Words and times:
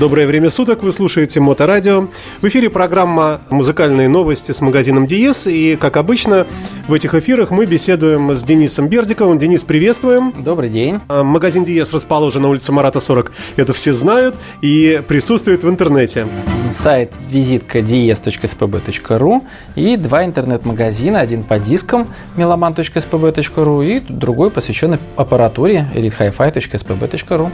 Доброе 0.00 0.26
время 0.26 0.48
суток, 0.48 0.82
вы 0.82 0.92
слушаете 0.92 1.40
Моторадио. 1.40 2.08
В 2.40 2.48
эфире 2.48 2.70
программа 2.70 3.42
«Музыкальные 3.50 4.08
новости» 4.08 4.50
с 4.50 4.62
магазином 4.62 5.06
Диес. 5.06 5.46
И, 5.46 5.76
как 5.76 5.98
обычно, 5.98 6.46
в 6.88 6.94
этих 6.94 7.12
эфирах 7.12 7.50
мы 7.50 7.66
беседуем 7.66 8.32
с 8.32 8.42
Денисом 8.42 8.88
Бердиковым. 8.88 9.36
Денис, 9.36 9.62
приветствуем. 9.62 10.42
Добрый 10.42 10.70
день. 10.70 11.00
А, 11.08 11.22
магазин 11.22 11.64
Диес 11.64 11.92
расположен 11.92 12.40
на 12.40 12.48
улице 12.48 12.72
Марата 12.72 12.98
40. 12.98 13.30
Это 13.56 13.74
все 13.74 13.92
знают 13.92 14.36
и 14.62 15.02
присутствует 15.06 15.64
в 15.64 15.68
интернете. 15.68 16.26
Сайт 16.72 17.12
визитка 17.28 17.80
dies.spb.ru 17.80 19.42
и 19.74 19.98
два 19.98 20.24
интернет-магазина. 20.24 21.20
Один 21.20 21.42
по 21.42 21.58
дискам 21.58 22.08
meloman.spb.ru 22.38 23.86
и 23.86 24.00
другой 24.08 24.50
посвященный 24.50 24.98
аппаратуре 25.16 25.90
elitehifi.spb.ru. 25.94 27.50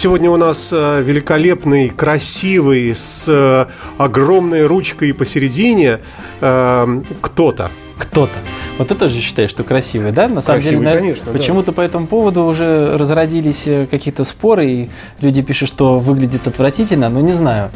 Сегодня 0.00 0.30
у 0.30 0.36
нас 0.36 0.72
э, 0.72 1.02
великолепный, 1.02 1.88
красивый, 1.88 2.94
с 2.94 3.26
э, 3.26 3.66
огромной 4.00 4.64
ручкой 4.68 5.12
посередине 5.12 5.98
э, 6.40 7.02
кто-то. 7.20 7.72
Кто-то. 7.98 8.32
Вот 8.78 8.86
ты 8.86 8.94
тоже 8.94 9.20
считаешь, 9.20 9.50
что 9.50 9.64
красивый, 9.64 10.12
да? 10.12 10.28
На 10.28 10.40
самом 10.40 10.60
красивый, 10.60 10.86
деле, 10.86 10.98
конечно, 10.98 11.32
почему-то 11.32 11.72
да. 11.72 11.72
по 11.72 11.80
этому 11.80 12.06
поводу 12.06 12.44
уже 12.44 12.96
разродились 12.96 13.64
какие-то 13.90 14.24
споры, 14.24 14.70
и 14.70 14.90
люди 15.20 15.42
пишут, 15.42 15.68
что 15.68 15.98
выглядит 15.98 16.46
отвратительно, 16.46 17.08
но 17.08 17.20
не 17.20 17.32
знаю. 17.32 17.70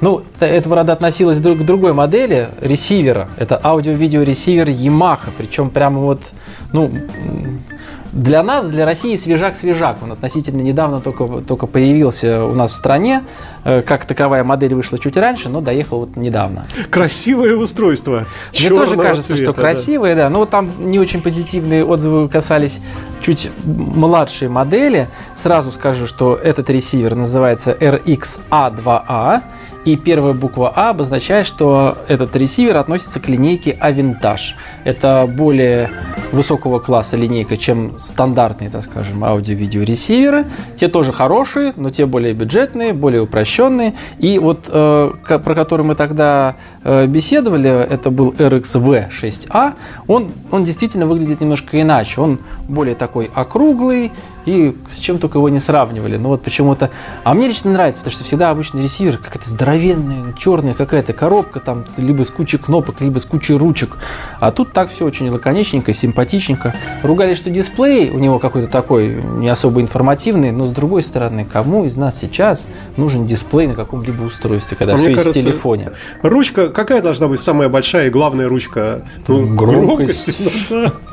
Ну, 0.00 0.24
это, 0.40 0.68
правда, 0.68 0.94
относилось 0.94 1.38
к 1.38 1.40
другой 1.40 1.92
модели 1.92 2.48
ресивера. 2.60 3.28
Это 3.36 3.60
аудио-видео 3.62 4.22
ресивер 4.22 4.68
Yamaha, 4.68 5.30
причем 5.38 5.70
прямо 5.70 6.00
вот, 6.00 6.22
ну, 6.72 6.90
для 8.12 8.42
нас, 8.42 8.66
для 8.66 8.84
России 8.84 9.16
свежак-свежак. 9.16 9.98
Он 10.02 10.12
относительно 10.12 10.62
недавно 10.62 11.00
только, 11.00 11.42
только 11.46 11.66
появился 11.66 12.44
у 12.44 12.54
нас 12.54 12.72
в 12.72 12.74
стране. 12.74 13.22
Э, 13.64 13.82
как 13.82 14.06
таковая 14.06 14.44
модель 14.44 14.74
вышла 14.74 14.98
чуть 14.98 15.16
раньше, 15.16 15.48
но 15.48 15.60
доехал 15.60 16.00
вот 16.00 16.16
недавно. 16.16 16.66
Красивое 16.90 17.56
устройство. 17.56 18.26
Мне 18.58 18.68
тоже 18.70 18.96
кажется, 18.96 19.36
цвета, 19.36 19.52
что 19.52 19.52
красивое, 19.52 20.14
да. 20.14 20.24
да. 20.24 20.30
Но 20.30 20.40
вот 20.40 20.50
там 20.50 20.70
не 20.78 20.98
очень 20.98 21.20
позитивные 21.20 21.84
отзывы 21.84 22.28
касались 22.28 22.78
чуть 23.20 23.50
младшей 23.64 24.48
модели. 24.48 25.08
Сразу 25.36 25.70
скажу, 25.70 26.06
что 26.06 26.34
этот 26.34 26.70
ресивер 26.70 27.14
называется 27.14 27.72
RXA2A. 27.72 29.42
И 29.88 29.96
первая 29.96 30.34
буква 30.34 30.70
А 30.76 30.90
обозначает, 30.90 31.46
что 31.46 31.96
этот 32.08 32.36
ресивер 32.36 32.76
относится 32.76 33.20
к 33.20 33.28
линейке 33.30 33.70
Avintage. 33.70 34.52
Это 34.84 35.26
более 35.26 35.88
высокого 36.30 36.78
класса 36.78 37.16
линейка, 37.16 37.56
чем 37.56 37.98
стандартные, 37.98 38.68
так 38.68 38.84
скажем, 38.84 39.24
аудио-видео 39.24 39.84
ресиверы. 39.84 40.44
Те 40.76 40.88
тоже 40.88 41.14
хорошие, 41.14 41.72
но 41.74 41.88
те 41.88 42.04
более 42.04 42.34
бюджетные, 42.34 42.92
более 42.92 43.22
упрощенные. 43.22 43.94
И 44.18 44.38
вот 44.38 44.66
э, 44.68 45.10
про 45.26 45.54
который 45.54 45.86
мы 45.86 45.94
тогда 45.94 46.56
э, 46.84 47.06
беседовали, 47.06 47.70
это 47.70 48.10
был 48.10 48.32
RXV6A, 48.32 49.72
он, 50.06 50.30
он 50.50 50.64
действительно 50.64 51.06
выглядит 51.06 51.40
немножко 51.40 51.80
иначе. 51.80 52.20
Он 52.20 52.40
более 52.68 52.94
такой 52.94 53.30
округлый, 53.32 54.12
и 54.48 54.76
с 54.92 54.98
чем 54.98 55.18
только 55.18 55.38
его 55.38 55.48
не 55.48 55.60
сравнивали. 55.60 56.16
Но 56.16 56.30
вот 56.30 56.42
почему-то... 56.42 56.90
А 57.24 57.34
мне 57.34 57.48
лично 57.48 57.70
нравится, 57.70 58.00
потому 58.00 58.14
что 58.14 58.24
всегда 58.24 58.50
обычный 58.50 58.82
ресивер 58.82 59.18
какая-то 59.18 59.48
здоровенная, 59.48 60.32
черная 60.32 60.74
какая-то 60.74 61.12
коробка, 61.12 61.60
там 61.60 61.84
либо 61.96 62.24
с 62.24 62.30
кучей 62.30 62.58
кнопок, 62.58 63.00
либо 63.00 63.18
с 63.18 63.24
кучей 63.24 63.54
ручек. 63.54 63.98
А 64.40 64.50
тут 64.50 64.72
так 64.72 64.90
все 64.90 65.04
очень 65.04 65.30
лаконичненько, 65.30 65.92
симпатичненько. 65.94 66.74
Ругали, 67.02 67.34
что 67.34 67.50
дисплей 67.50 68.10
у 68.10 68.18
него 68.18 68.38
какой-то 68.38 68.68
такой 68.68 69.22
не 69.22 69.48
особо 69.48 69.80
информативный, 69.80 70.50
но 70.50 70.64
с 70.64 70.70
другой 70.70 71.02
стороны, 71.02 71.46
кому 71.50 71.84
из 71.84 71.96
нас 71.96 72.18
сейчас 72.18 72.66
нужен 72.96 73.26
дисплей 73.26 73.66
на 73.66 73.74
каком-либо 73.74 74.22
устройстве, 74.22 74.76
когда 74.76 74.94
а 74.94 74.96
все 74.96 75.08
есть 75.08 75.18
кажется, 75.18 75.40
в 75.40 75.42
телефоне? 75.42 75.92
Ручка, 76.22 76.68
какая 76.68 77.02
должна 77.02 77.28
быть 77.28 77.40
самая 77.40 77.68
большая 77.68 78.06
и 78.06 78.10
главная 78.10 78.48
ручка? 78.48 79.02
Ну, 79.26 79.54
громкость. 79.54 80.40
громкость 80.70 80.94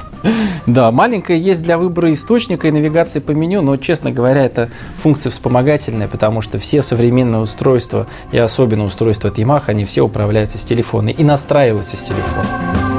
Да, 0.66 0.92
маленькая 0.92 1.38
есть 1.38 1.62
для 1.64 1.78
выбора 1.78 2.12
источника 2.14 2.68
и 2.68 2.72
навигации 2.72 3.20
по 3.20 3.32
меню, 3.32 3.62
но, 3.62 3.78
честно 3.78 4.12
говоря, 4.12 4.44
это 4.44 4.70
функция 4.98 5.30
вспомогательная, 5.30 6.08
потому 6.08 6.42
что 6.42 6.60
все 6.60 6.82
современные 6.82 7.42
устройства, 7.42 8.08
и 8.32 8.38
особенно 8.38 8.84
устройства 8.84 9.30
от 9.30 9.38
Yamaha, 9.38 9.64
они 9.68 9.86
все 9.86 10.02
управляются 10.02 10.58
с 10.58 10.64
телефона 10.64 11.10
и 11.10 11.24
настраиваются 11.24 11.98
с 11.98 12.04
телефона. 12.04 12.95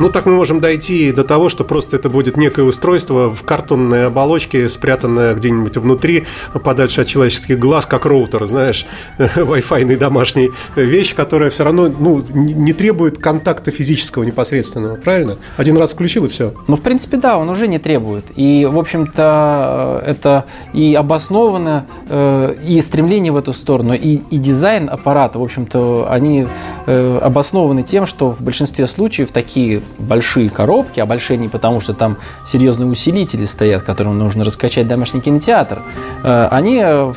Ну, 0.00 0.10
так 0.10 0.26
мы 0.26 0.32
можем 0.32 0.60
дойти 0.60 1.12
до 1.12 1.22
того, 1.22 1.48
что 1.48 1.64
просто 1.64 1.96
это 1.96 2.08
будет 2.08 2.36
некое 2.36 2.62
устройство 2.62 3.32
в 3.32 3.44
картонной 3.44 4.06
оболочке, 4.06 4.68
спрятанное 4.68 5.34
где-нибудь 5.34 5.76
внутри, 5.76 6.24
подальше 6.64 7.02
от 7.02 7.06
человеческих 7.06 7.58
глаз, 7.58 7.86
как 7.86 8.04
роутер, 8.04 8.44
знаешь, 8.46 8.86
Wi-Fi 9.18 9.96
домашний 9.96 10.50
вещь, 10.74 11.14
которая 11.14 11.50
все 11.50 11.64
равно 11.64 11.88
ну, 11.88 12.24
не 12.32 12.72
требует 12.72 13.18
контакта 13.18 13.70
физического 13.70 14.24
непосредственного, 14.24 14.96
правильно? 14.96 15.36
Один 15.56 15.76
раз 15.76 15.92
включил 15.92 16.24
и 16.24 16.28
все. 16.28 16.54
Ну, 16.66 16.76
в 16.76 16.80
принципе, 16.80 17.16
да, 17.16 17.38
он 17.38 17.48
уже 17.48 17.68
не 17.68 17.78
требует. 17.78 18.24
И, 18.34 18.66
в 18.70 18.78
общем-то, 18.78 20.02
это 20.04 20.44
и 20.72 20.94
обоснованно, 20.94 21.86
э, 22.08 22.54
и 22.66 22.82
стремление 22.82 23.32
в 23.32 23.36
эту 23.36 23.52
сторону, 23.52 23.94
и, 23.94 24.20
и 24.30 24.38
дизайн 24.38 24.88
аппарата, 24.90 25.38
в 25.38 25.42
общем-то, 25.42 26.08
они 26.10 26.46
э, 26.86 27.18
обоснованы 27.18 27.82
тем, 27.82 28.06
что 28.06 28.30
в 28.30 28.40
большинстве 28.40 28.86
случаев 28.86 29.30
такие 29.32 29.82
большие 29.98 30.48
коробки, 30.50 31.00
а 31.00 31.06
большие 31.06 31.36
не 31.36 31.48
потому, 31.48 31.80
что 31.80 31.94
там 31.94 32.16
серьезные 32.46 32.88
усилители 32.88 33.44
стоят, 33.46 33.82
которым 33.82 34.18
нужно 34.18 34.44
раскачать 34.44 34.86
домашний 34.86 35.20
кинотеатр, 35.20 35.82
э, 36.22 36.48
они 36.50 36.80
э, 36.82 37.12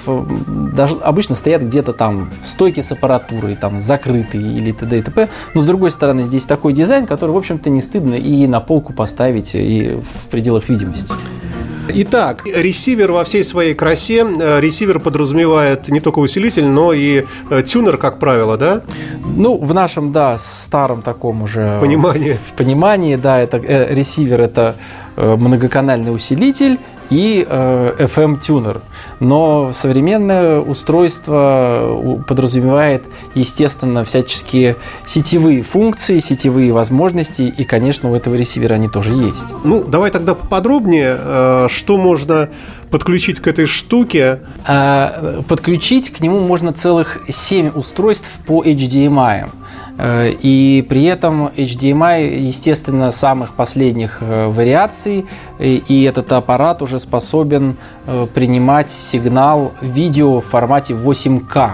обычно 1.03 1.35
стоят 1.35 1.61
где-то 1.63 1.93
там 1.93 2.29
в 2.43 2.47
стойке 2.47 2.83
с 2.83 2.91
аппаратурой, 2.91 3.55
там 3.55 3.79
закрытые 3.79 4.57
или 4.57 4.71
т.д. 4.71 4.99
и 4.99 5.01
т.п. 5.01 5.29
Но 5.53 5.61
с 5.61 5.65
другой 5.65 5.91
стороны, 5.91 6.23
здесь 6.23 6.45
такой 6.45 6.73
дизайн, 6.73 7.07
который, 7.07 7.31
в 7.31 7.37
общем-то, 7.37 7.69
не 7.69 7.81
стыдно 7.81 8.15
и 8.15 8.47
на 8.47 8.59
полку 8.59 8.93
поставить, 8.93 9.51
и 9.53 9.97
в 9.97 10.27
пределах 10.29 10.69
видимости. 10.69 11.13
Итак, 11.89 12.43
ресивер 12.45 13.11
во 13.11 13.23
всей 13.23 13.43
своей 13.43 13.73
красе. 13.73 14.25
Э, 14.25 14.59
ресивер 14.59 14.99
подразумевает 14.99 15.87
не 15.89 15.99
только 15.99 16.19
усилитель, 16.19 16.65
но 16.65 16.93
и 16.93 17.25
э, 17.49 17.63
тюнер, 17.63 17.97
как 17.97 18.19
правило, 18.19 18.57
да? 18.57 18.81
Ну, 19.23 19.57
в 19.57 19.73
нашем, 19.73 20.11
да, 20.11 20.37
старом 20.37 21.01
таком 21.01 21.43
уже... 21.43 21.79
Понимании. 21.79 22.37
Понимании, 22.57 23.15
да, 23.15 23.39
это 23.39 23.57
э, 23.57 23.93
ресивер– 23.93 24.41
это 24.47 24.75
многоканальный 25.15 26.13
усилитель, 26.13 26.77
и 27.09 27.45
э, 27.47 27.93
FM-тюнер. 27.99 28.81
Но 29.19 29.73
современное 29.73 30.59
устройство 30.59 32.23
подразумевает, 32.27 33.03
естественно, 33.33 34.03
всяческие 34.03 34.75
сетевые 35.07 35.63
функции, 35.63 36.19
сетевые 36.19 36.71
возможности, 36.71 37.41
и, 37.41 37.63
конечно, 37.63 38.11
у 38.11 38.15
этого 38.15 38.35
ресивера 38.35 38.75
они 38.75 38.89
тоже 38.89 39.13
есть. 39.13 39.45
Ну, 39.63 39.83
давай 39.83 40.11
тогда 40.11 40.35
поподробнее, 40.35 41.17
э, 41.19 41.67
что 41.69 41.97
можно 41.97 42.49
подключить 42.89 43.39
к 43.39 43.47
этой 43.47 43.65
штуке? 43.65 44.39
А, 44.65 45.41
подключить 45.47 46.11
к 46.11 46.19
нему 46.19 46.39
можно 46.39 46.73
целых 46.73 47.19
7 47.29 47.71
устройств 47.71 48.29
по 48.45 48.63
HDMI. 48.63 49.49
Э, 49.97 50.29
и 50.29 50.85
при 50.87 51.05
этом 51.05 51.47
HDMI, 51.47 52.37
естественно, 52.37 53.11
самых 53.11 53.53
последних 53.53 54.17
э, 54.21 54.47
вариаций, 54.47 55.25
и 55.59 56.03
этот 56.03 56.31
аппарат 56.31 56.81
уже 56.81 56.99
способен 56.99 57.77
э, 58.05 58.27
принимать 58.33 58.91
сигнал 58.91 59.71
видео 59.81 60.39
в 60.39 60.45
формате 60.45 60.93
8К. 60.93 61.71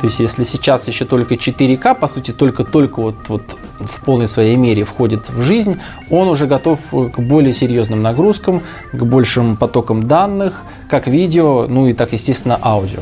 То 0.00 0.06
есть, 0.06 0.18
если 0.18 0.44
сейчас 0.44 0.88
еще 0.88 1.04
только 1.04 1.34
4К, 1.34 1.94
по 1.94 2.08
сути, 2.08 2.32
только-только 2.32 3.00
вот, 3.00 3.16
вот 3.28 3.58
в 3.78 4.02
полной 4.02 4.28
своей 4.28 4.56
мере 4.56 4.84
входит 4.84 5.28
в 5.28 5.42
жизнь, 5.42 5.78
он 6.10 6.28
уже 6.28 6.46
готов 6.46 6.80
к 6.90 7.20
более 7.20 7.52
серьезным 7.52 8.00
нагрузкам, 8.00 8.62
к 8.92 9.02
большим 9.04 9.56
потокам 9.56 10.08
данных, 10.08 10.64
как 10.88 11.06
видео, 11.06 11.66
ну 11.68 11.86
и 11.86 11.92
так, 11.92 12.14
естественно, 12.14 12.58
аудио. 12.62 13.00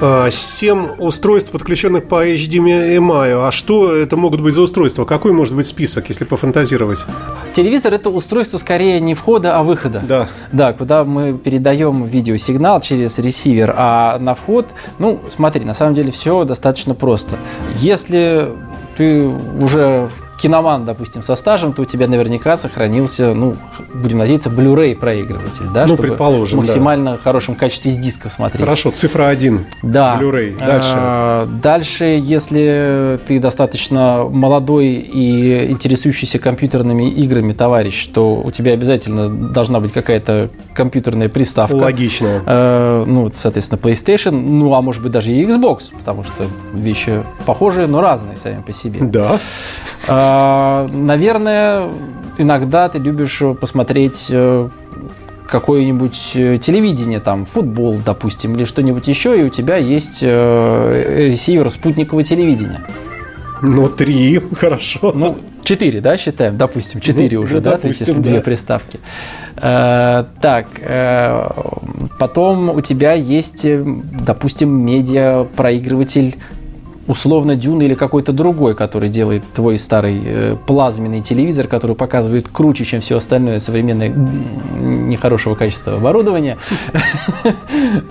7 0.00 0.96
устройств, 0.98 1.50
подключенных 1.50 2.08
по 2.08 2.26
HDMI. 2.26 3.46
А 3.46 3.50
что 3.52 3.94
это 3.94 4.16
могут 4.16 4.40
быть 4.40 4.54
за 4.54 4.62
устройства? 4.62 5.04
Какой 5.04 5.32
может 5.32 5.54
быть 5.54 5.66
список, 5.66 6.08
если 6.08 6.24
пофантазировать? 6.24 7.04
Телевизор– 7.52 7.92
это 7.94 8.08
устройство 8.10 8.58
скорее 8.58 9.00
не 9.00 9.14
входа, 9.14 9.58
а 9.58 9.62
выхода. 9.62 10.02
Да. 10.06 10.28
Да, 10.52 10.72
куда 10.72 11.04
мы 11.04 11.34
передаем 11.34 12.04
видеосигнал 12.04 12.80
через 12.80 13.18
ресивер, 13.18 13.74
а 13.76 14.18
на 14.18 14.34
вход, 14.34 14.68
ну, 14.98 15.20
смотри, 15.34 15.64
на 15.64 15.74
самом 15.74 15.94
деле 15.94 16.12
все 16.12 16.44
достаточно 16.44 16.94
просто. 16.94 17.36
Если 17.76 18.48
ты 18.96 19.28
уже 19.60 20.08
киноман, 20.40 20.84
допустим, 20.84 21.22
со 21.22 21.34
стажем, 21.34 21.72
то 21.72 21.82
у 21.82 21.84
тебя 21.84 22.08
наверняка 22.08 22.56
сохранился, 22.56 23.34
ну, 23.34 23.56
будем 23.92 24.18
надеяться, 24.18 24.48
Blu-ray 24.48 24.96
проигрыватель, 24.96 25.66
да, 25.74 25.82
ну, 25.82 25.88
чтобы 25.88 26.08
предположим, 26.08 26.58
в 26.58 26.60
максимально 26.62 27.12
да. 27.12 27.18
хорошем 27.18 27.54
качестве 27.54 27.92
с 27.92 27.98
дисков 27.98 28.32
смотреть. 28.32 28.62
Хорошо, 28.62 28.90
цифра 28.90 29.28
один. 29.28 29.66
Да. 29.82 30.18
Blu-ray. 30.20 30.58
Дальше. 30.58 30.92
А, 30.94 31.46
дальше, 31.46 32.18
если 32.20 33.20
ты 33.26 33.38
достаточно 33.38 34.26
молодой 34.30 34.86
и 34.86 35.70
интересующийся 35.70 36.38
компьютерными 36.38 37.10
играми 37.10 37.52
товарищ, 37.52 38.06
то 38.06 38.36
у 38.36 38.50
тебя 38.50 38.72
обязательно 38.72 39.28
должна 39.28 39.80
быть 39.80 39.92
какая-то 39.92 40.50
компьютерная 40.74 41.28
приставка. 41.28 41.74
Логично. 41.74 42.42
Э, 42.46 43.04
ну, 43.06 43.30
соответственно, 43.34 43.78
PlayStation, 43.78 44.30
ну, 44.30 44.74
а 44.74 44.80
может 44.80 45.02
быть 45.02 45.12
даже 45.12 45.32
и 45.32 45.44
Xbox, 45.44 45.84
потому 45.92 46.24
что 46.24 46.46
вещи 46.72 47.22
похожие, 47.44 47.86
но 47.86 48.00
разные 48.00 48.36
сами 48.36 48.62
по 48.62 48.72
себе. 48.72 49.00
Да. 49.02 49.38
Э, 50.08 50.29
наверное, 50.92 51.88
иногда 52.38 52.88
ты 52.88 52.98
любишь 52.98 53.42
посмотреть 53.60 54.26
э, 54.28 54.68
какое-нибудь 55.46 56.32
э, 56.34 56.58
телевидение, 56.58 57.20
там, 57.20 57.44
футбол, 57.44 58.00
допустим, 58.04 58.54
или 58.56 58.64
что-нибудь 58.64 59.06
еще, 59.08 59.38
и 59.38 59.42
у 59.42 59.48
тебя 59.48 59.76
есть 59.76 60.20
э, 60.22 61.28
ресивер 61.30 61.70
спутникового 61.70 62.24
телевидения. 62.24 62.80
Ну, 63.62 63.88
три, 63.88 64.40
хорошо. 64.56 65.12
Ну, 65.14 65.38
четыре, 65.64 66.00
да, 66.00 66.16
считаем? 66.16 66.56
Допустим, 66.56 67.00
четыре 67.00 67.38
ну, 67.38 67.44
уже, 67.44 67.56
ну, 67.56 67.60
да, 67.60 67.70
допустим, 67.72 68.06
если 68.06 68.22
да. 68.22 68.28
две 68.30 68.40
приставки. 68.40 69.00
Э, 69.56 70.24
так, 70.40 70.68
э, 70.78 71.48
потом 72.18 72.70
у 72.70 72.80
тебя 72.80 73.12
есть, 73.12 73.64
э, 73.64 73.82
допустим, 73.84 74.70
медиа-проигрыватель 74.70 76.36
условно 77.10 77.56
Дюна 77.56 77.82
или 77.82 77.94
какой-то 77.94 78.32
другой, 78.32 78.76
который 78.76 79.08
делает 79.08 79.42
твой 79.52 79.78
старый 79.78 80.22
э, 80.24 80.56
плазменный 80.66 81.20
телевизор, 81.20 81.66
который 81.66 81.96
показывает 81.96 82.48
круче, 82.48 82.84
чем 82.84 83.00
все 83.00 83.16
остальное 83.16 83.58
современное 83.58 84.08
нехорошего 84.08 85.56
качества 85.56 85.96
оборудования. 85.96 86.56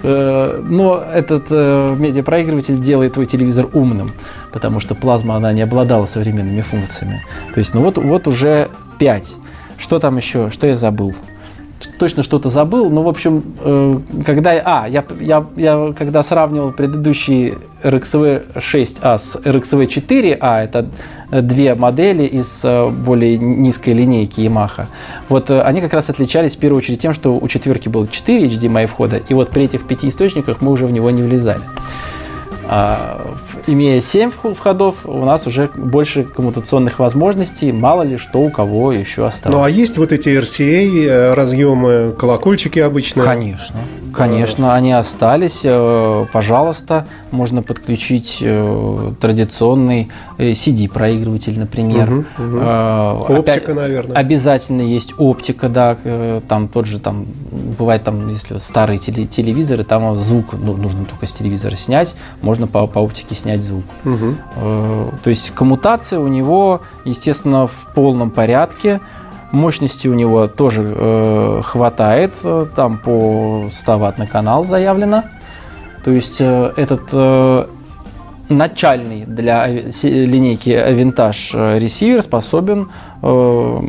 Э, 0.01 0.62
но 0.63 0.98
этот 0.98 1.46
э, 1.50 1.96
медиапроигрыватель 1.98 2.80
делает 2.80 3.13
твой 3.13 3.25
телевизор 3.25 3.69
умным, 3.74 4.12
потому 4.51 4.80
что 4.80 4.96
плазма, 4.96 5.36
она 5.36 5.54
не 5.54 5.62
обладала 5.62 6.06
современными 6.06 6.62
функциями. 6.62 7.22
То 7.54 7.60
есть, 7.60 7.74
ну 7.74 7.81
вот, 7.81 7.98
вот 7.98 8.28
уже 8.28 8.69
5. 8.98 9.34
Что 9.78 10.00
там 10.00 10.18
еще? 10.18 10.50
Что 10.50 10.68
я 10.68 10.75
забыл? 10.75 11.13
Точно 11.98 12.24
что-то 12.24 12.50
забыл, 12.50 12.90
но, 12.90 13.04
в 13.04 13.08
общем, 13.08 13.44
э, 13.60 14.00
когда... 14.26 14.52
А, 14.52 14.88
я, 14.88 15.06
я, 15.20 15.46
я 15.56 15.94
когда 15.98 16.24
сравнивал 16.24 16.72
предыдущий 16.72 17.56
RXV 17.84 18.56
6A 18.56 19.18
с 19.18 19.36
RXV 19.36 19.88
4A, 19.88 20.64
это 20.64 20.88
две 21.31 21.76
модели 21.76 22.24
из 22.24 22.62
э, 22.64 22.90
более 22.90 23.38
низкой 23.38 23.94
линейки 23.94 24.42
Yamaha, 24.42 24.86
вот 25.30 25.50
э, 25.50 25.62
они 25.62 25.81
как 25.81 25.94
раз 25.94 26.10
отличались 26.10 26.56
в 26.56 26.60
первую 26.60 26.80
очередь 26.80 27.00
тем, 27.00 27.14
что 27.14 27.38
у 27.38 27.48
четверки 27.48 27.88
было 27.88 28.08
4 28.08 28.48
HDMI 28.48 28.88
входа, 28.88 29.18
и 29.18 29.34
вот 29.34 29.50
при 29.50 29.66
этих 29.66 29.88
пяти 29.88 30.08
источниках 30.08 30.62
мы 30.62 30.72
уже 30.72 30.86
в 30.86 30.92
него 30.92 31.10
не 31.12 31.22
влезали. 31.22 31.62
Имея 33.71 34.01
7 34.01 34.31
входов, 34.31 35.06
у 35.06 35.25
нас 35.25 35.48
уже 35.48 35.69
больше 35.75 36.24
коммутационных 36.24 37.00
возможностей, 37.00 37.71
мало 37.71 38.04
ли 38.04 38.18
что 38.18 38.39
у 38.39 38.50
кого 38.50 38.92
еще 38.92 39.25
осталось. 39.25 39.57
Ну 39.57 39.63
а 39.63 39.69
есть 39.69 39.98
вот 39.98 40.12
эти 40.12 40.30
RCA 40.30 41.06
э, 41.06 41.33
разъемы, 41.33 42.13
колокольчики 42.18 42.80
обычные? 42.80 43.25
Конечно, 43.25 43.80
конечно, 44.13 44.75
они 44.75 44.92
остались. 44.92 45.62
Э, 45.63 46.25
пожалуйста, 46.31 47.07
можно 47.31 47.63
подключить 47.63 48.38
э, 48.42 49.12
традиционный 49.19 50.10
CD-проигрыватель, 50.38 51.60
например. 51.60 52.12
Угу, 52.12 52.25
угу. 52.38 52.57
Оптика, 52.60 53.39
Опять, 53.39 53.75
наверное. 53.75 54.16
Обязательно 54.16 54.81
есть 54.81 55.13
оптика, 55.18 55.69
да, 55.69 55.98
там 56.48 56.68
тот 56.69 56.86
же 56.86 57.00
там 57.00 57.25
бывает 57.77 58.04
там, 58.04 58.30
если 58.30 58.60
старые 58.60 59.00
телевизоры, 59.00 59.83
там 59.83 60.16
звук 60.16 60.54
ну, 60.54 60.75
нужно 60.77 61.06
только 61.06 61.25
с 61.25 61.33
телевизора 61.33 61.75
снять, 61.75 62.16
можно 62.42 62.60
можно 62.60 62.68
по, 62.68 62.88
по 62.88 63.00
оптике 63.00 63.36
снять 63.36 63.58
звук. 63.61 63.83
Угу. 64.06 64.35
То 65.23 65.29
есть 65.29 65.51
коммутация 65.51 66.19
у 66.19 66.27
него, 66.27 66.81
естественно, 67.06 67.67
в 67.67 67.88
полном 67.94 68.31
порядке. 68.31 69.01
Мощности 69.51 70.07
у 70.07 70.13
него 70.13 70.47
тоже 70.47 70.94
э, 70.95 71.61
хватает, 71.63 72.31
э, 72.44 72.67
там 72.75 73.00
по 73.00 73.69
100 73.71 73.97
ватт 73.97 74.17
на 74.19 74.27
канал 74.27 74.63
заявлено. 74.63 75.23
То 76.03 76.11
есть 76.11 76.38
э, 76.39 76.71
этот 76.77 77.09
э, 77.11 77.65
начальный 78.50 79.25
для 79.25 79.67
линейки 79.67 80.69
Vintage 80.69 81.79
ресивер 81.79 82.21
способен 82.21 82.89
э, 83.23 83.79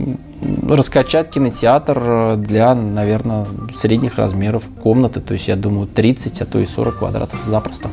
раскачать 0.66 1.30
кинотеатр 1.30 1.98
э, 2.00 2.36
для, 2.36 2.74
наверное, 2.74 3.46
средних 3.74 4.16
размеров 4.16 4.64
комнаты. 4.82 5.20
То 5.20 5.34
есть, 5.34 5.48
я 5.48 5.56
думаю, 5.56 5.86
30, 5.86 6.40
а 6.40 6.46
то 6.46 6.58
и 6.58 6.66
40 6.66 6.98
квадратов 6.98 7.38
запросто. 7.44 7.90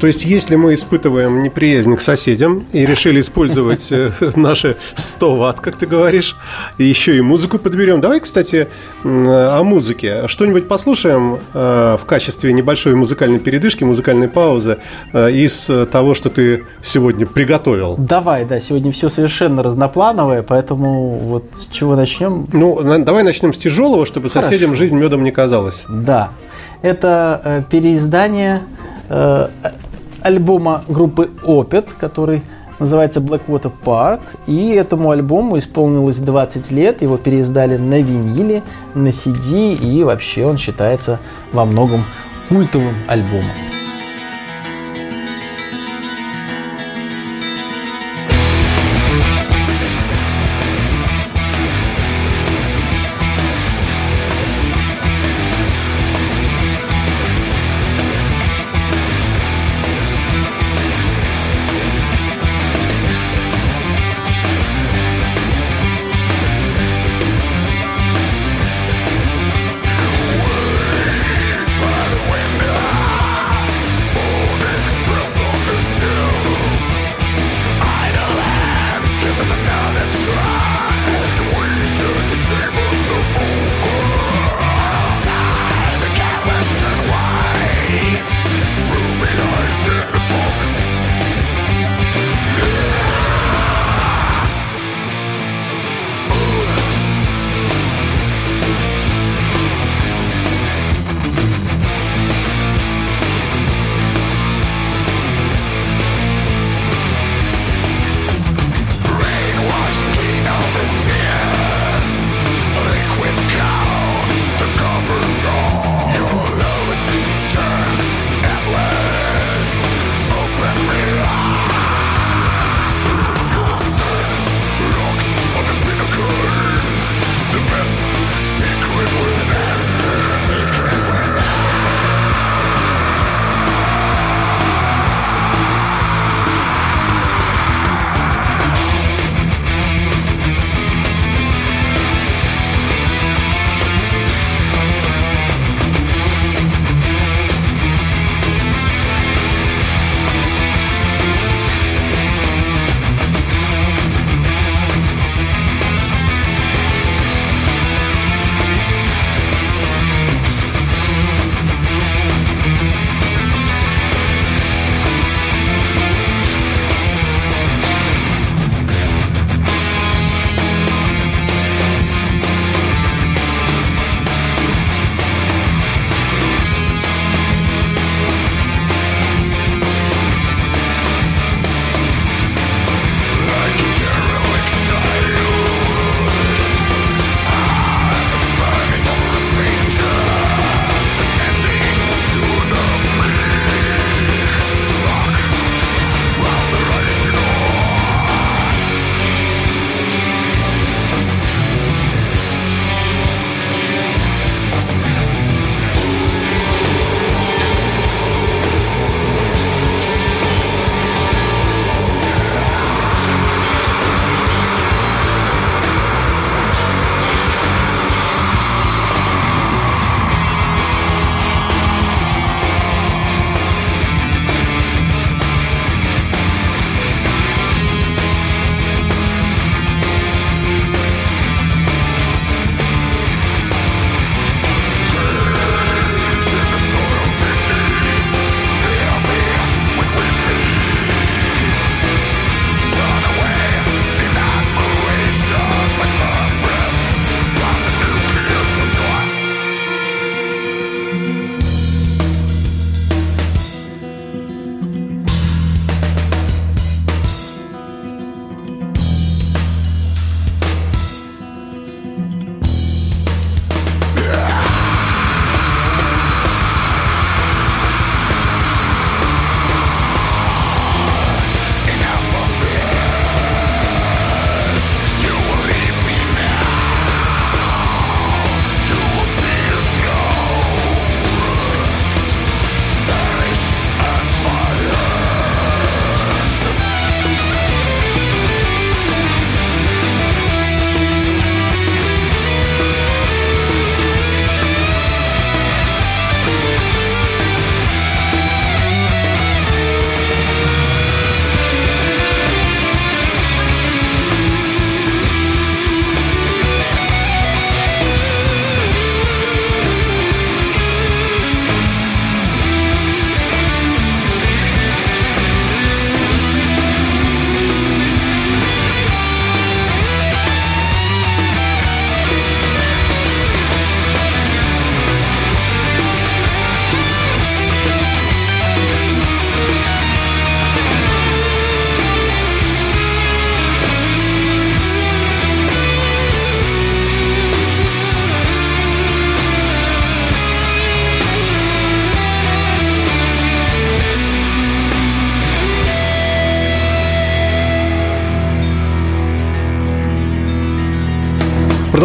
То 0.00 0.06
есть, 0.06 0.24
если 0.24 0.56
мы 0.56 0.74
испытываем 0.74 1.42
неприязнь 1.42 1.94
к 1.96 2.00
соседям 2.00 2.66
и 2.72 2.84
решили 2.84 3.20
использовать 3.20 3.92
э, 3.92 4.10
наши 4.36 4.76
100 4.96 5.36
ватт, 5.36 5.60
как 5.60 5.76
ты 5.76 5.86
говоришь, 5.86 6.36
и 6.78 6.84
еще 6.84 7.16
и 7.16 7.20
музыку 7.20 7.58
подберем. 7.58 8.00
Давай, 8.00 8.20
кстати, 8.20 8.68
о 9.04 9.62
музыке. 9.62 10.26
Что-нибудь 10.26 10.66
послушаем 10.66 11.38
э, 11.54 11.96
в 12.00 12.04
качестве 12.04 12.52
небольшой 12.52 12.94
музыкальной 12.94 13.38
передышки, 13.38 13.84
музыкальной 13.84 14.28
паузы 14.28 14.78
из 15.12 15.70
того, 15.90 16.14
что 16.14 16.30
ты 16.30 16.64
сегодня 16.82 17.26
приготовил. 17.26 17.96
Давай, 17.96 18.44
да, 18.44 18.60
сегодня 18.60 18.90
все 18.92 19.08
совершенно 19.08 19.62
разноплановое, 19.62 20.42
поэтому 20.42 21.18
вот 21.18 21.44
с 21.52 21.66
чего 21.66 21.96
начнем? 21.96 22.46
Ну, 22.52 22.80
давай 22.98 23.22
начнем 23.22 23.52
с 23.52 23.58
тяжелого, 23.58 24.06
чтобы 24.06 24.28
Хорошо. 24.28 24.48
соседям 24.48 24.74
жизнь 24.74 24.98
медом 24.98 25.24
не 25.24 25.30
казалась. 25.30 25.84
Да. 25.88 26.30
Это 26.82 27.40
э, 27.44 27.62
переиздание 27.70 28.62
э, 29.08 29.48
альбома 30.22 30.84
группы 30.88 31.30
Opet, 31.44 31.88
который 31.98 32.42
называется 32.78 33.20
Blackwater 33.20 33.72
Park. 33.84 34.20
И 34.46 34.70
этому 34.70 35.10
альбому 35.10 35.58
исполнилось 35.58 36.18
20 36.18 36.70
лет. 36.70 37.02
Его 37.02 37.16
переиздали 37.16 37.76
на 37.76 38.00
виниле, 38.00 38.62
на 38.94 39.08
CD, 39.08 39.74
и 39.74 40.02
вообще 40.04 40.46
он 40.46 40.58
считается 40.58 41.18
во 41.52 41.64
многом 41.64 42.02
культовым 42.48 42.94
альбомом. 43.08 43.81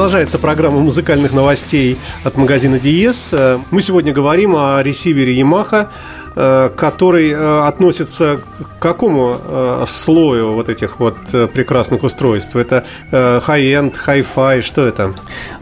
Продолжается 0.07 0.39
программа 0.39 0.79
музыкальных 0.79 1.33
новостей 1.33 1.97
от 2.23 2.37
магазина 2.37 2.79
Диес. 2.79 3.35
Мы 3.71 3.81
сегодня 3.81 4.13
говорим 4.13 4.55
о 4.55 4.81
ресивере 4.81 5.37
Yamaha, 5.37 5.89
э, 6.33 6.69
который 6.77 7.31
э, 7.31 7.67
относится 7.67 8.39
к 8.57 8.81
какому 8.81 9.35
э, 9.37 9.83
слою 9.85 10.53
вот 10.53 10.69
этих 10.69 11.01
вот 11.01 11.17
прекрасных 11.51 12.03
устройств? 12.03 12.55
Это 12.55 12.85
high-end, 13.11 13.95
hi-fi, 14.07 14.61
что 14.61 14.85
это? 14.85 15.13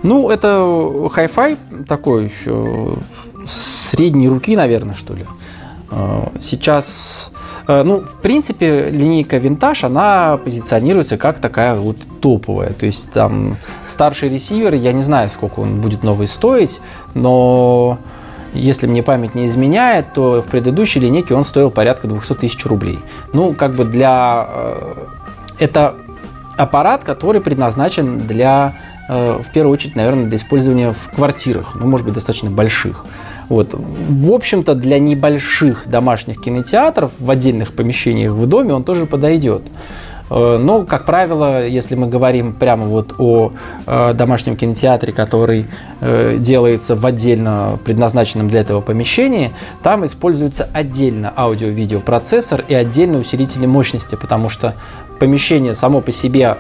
Ну, 0.04 0.30
это 0.30 0.48
hi-fi 0.48 1.58
такой 1.88 2.32
средней 3.48 4.30
руки, 4.30 4.56
наверное, 4.56 4.94
что 4.94 5.16
ли. 5.16 5.26
Сейчас 6.40 7.32
Э, 7.35 7.35
ну, 7.68 8.02
в 8.02 8.22
принципе, 8.22 8.90
линейка 8.90 9.38
винтаж, 9.38 9.84
она 9.84 10.38
позиционируется 10.38 11.18
как 11.18 11.40
такая 11.40 11.76
вот 11.76 11.98
топовая. 12.22 12.74
То 12.74 12.86
есть 12.86 13.12
там 13.12 13.58
старший 13.88 14.30
ресивер, 14.30 14.74
я 14.76 14.94
не 14.94 15.04
знаю, 15.04 15.30
сколько 15.30 15.60
он 15.60 15.82
будет 15.82 16.04
новый 16.04 16.28
стоить, 16.28 16.80
но 17.14 17.98
если 18.56 18.88
мне 18.88 19.04
память 19.04 19.36
не 19.36 19.48
изменяет, 19.48 20.14
то 20.14 20.42
в 20.42 20.46
предыдущей 20.50 21.00
линейке 21.00 21.36
он 21.36 21.46
стоил 21.46 21.70
порядка 21.70 22.08
200 22.08 22.34
тысяч 22.36 22.66
рублей. 22.66 23.00
Ну, 23.34 23.54
как 23.54 23.76
бы 23.76 23.84
для... 23.84 24.48
Э, 24.50 24.94
это 25.60 25.96
аппарат, 26.58 27.04
который 27.04 27.42
предназначен 27.42 28.20
для, 28.20 28.74
э, 29.10 29.40
в 29.46 29.52
первую 29.52 29.74
очередь, 29.74 29.96
наверное, 29.96 30.26
для 30.26 30.38
использования 30.38 30.94
в 30.94 31.16
квартирах, 31.16 31.76
ну, 31.76 31.86
может 31.86 32.06
быть, 32.06 32.16
достаточно 32.16 32.50
больших. 32.50 33.06
Вот. 33.50 33.74
В 33.74 34.32
общем-то, 34.32 34.76
для 34.76 35.00
небольших 35.00 35.88
домашних 35.88 36.42
кинотеатров 36.42 37.12
в 37.20 37.30
отдельных 37.30 37.74
помещениях 37.74 38.34
в 38.34 38.48
доме 38.48 38.74
он 38.74 38.84
тоже 38.84 39.06
подойдет. 39.06 39.64
Э, 40.30 40.58
но, 40.58 40.84
как 40.84 41.06
правило, 41.06 41.66
если 41.66 41.96
мы 41.96 42.08
говорим 42.08 42.54
прямо 42.54 42.86
вот 42.86 43.16
о 43.20 43.52
э, 43.86 44.14
домашнем 44.14 44.56
кинотеатре, 44.56 45.14
который 45.14 45.66
э, 46.02 46.38
делается 46.40 46.96
в 46.96 47.06
отдельно 47.06 47.78
предназначенном 47.84 48.48
для 48.48 48.62
этого 48.62 48.82
помещении, 48.82 49.52
там 49.84 50.06
используется 50.06 50.68
отдельно 50.74 51.32
аудио-видеопроцессор 51.36 52.64
и 52.68 52.74
отдельно 52.74 53.20
усилители 53.20 53.66
мощности, 53.66 54.16
потому 54.16 54.50
что 54.50 54.76
помещение 55.20 55.76
само 55.76 56.02
по 56.02 56.12
себе, 56.12 56.58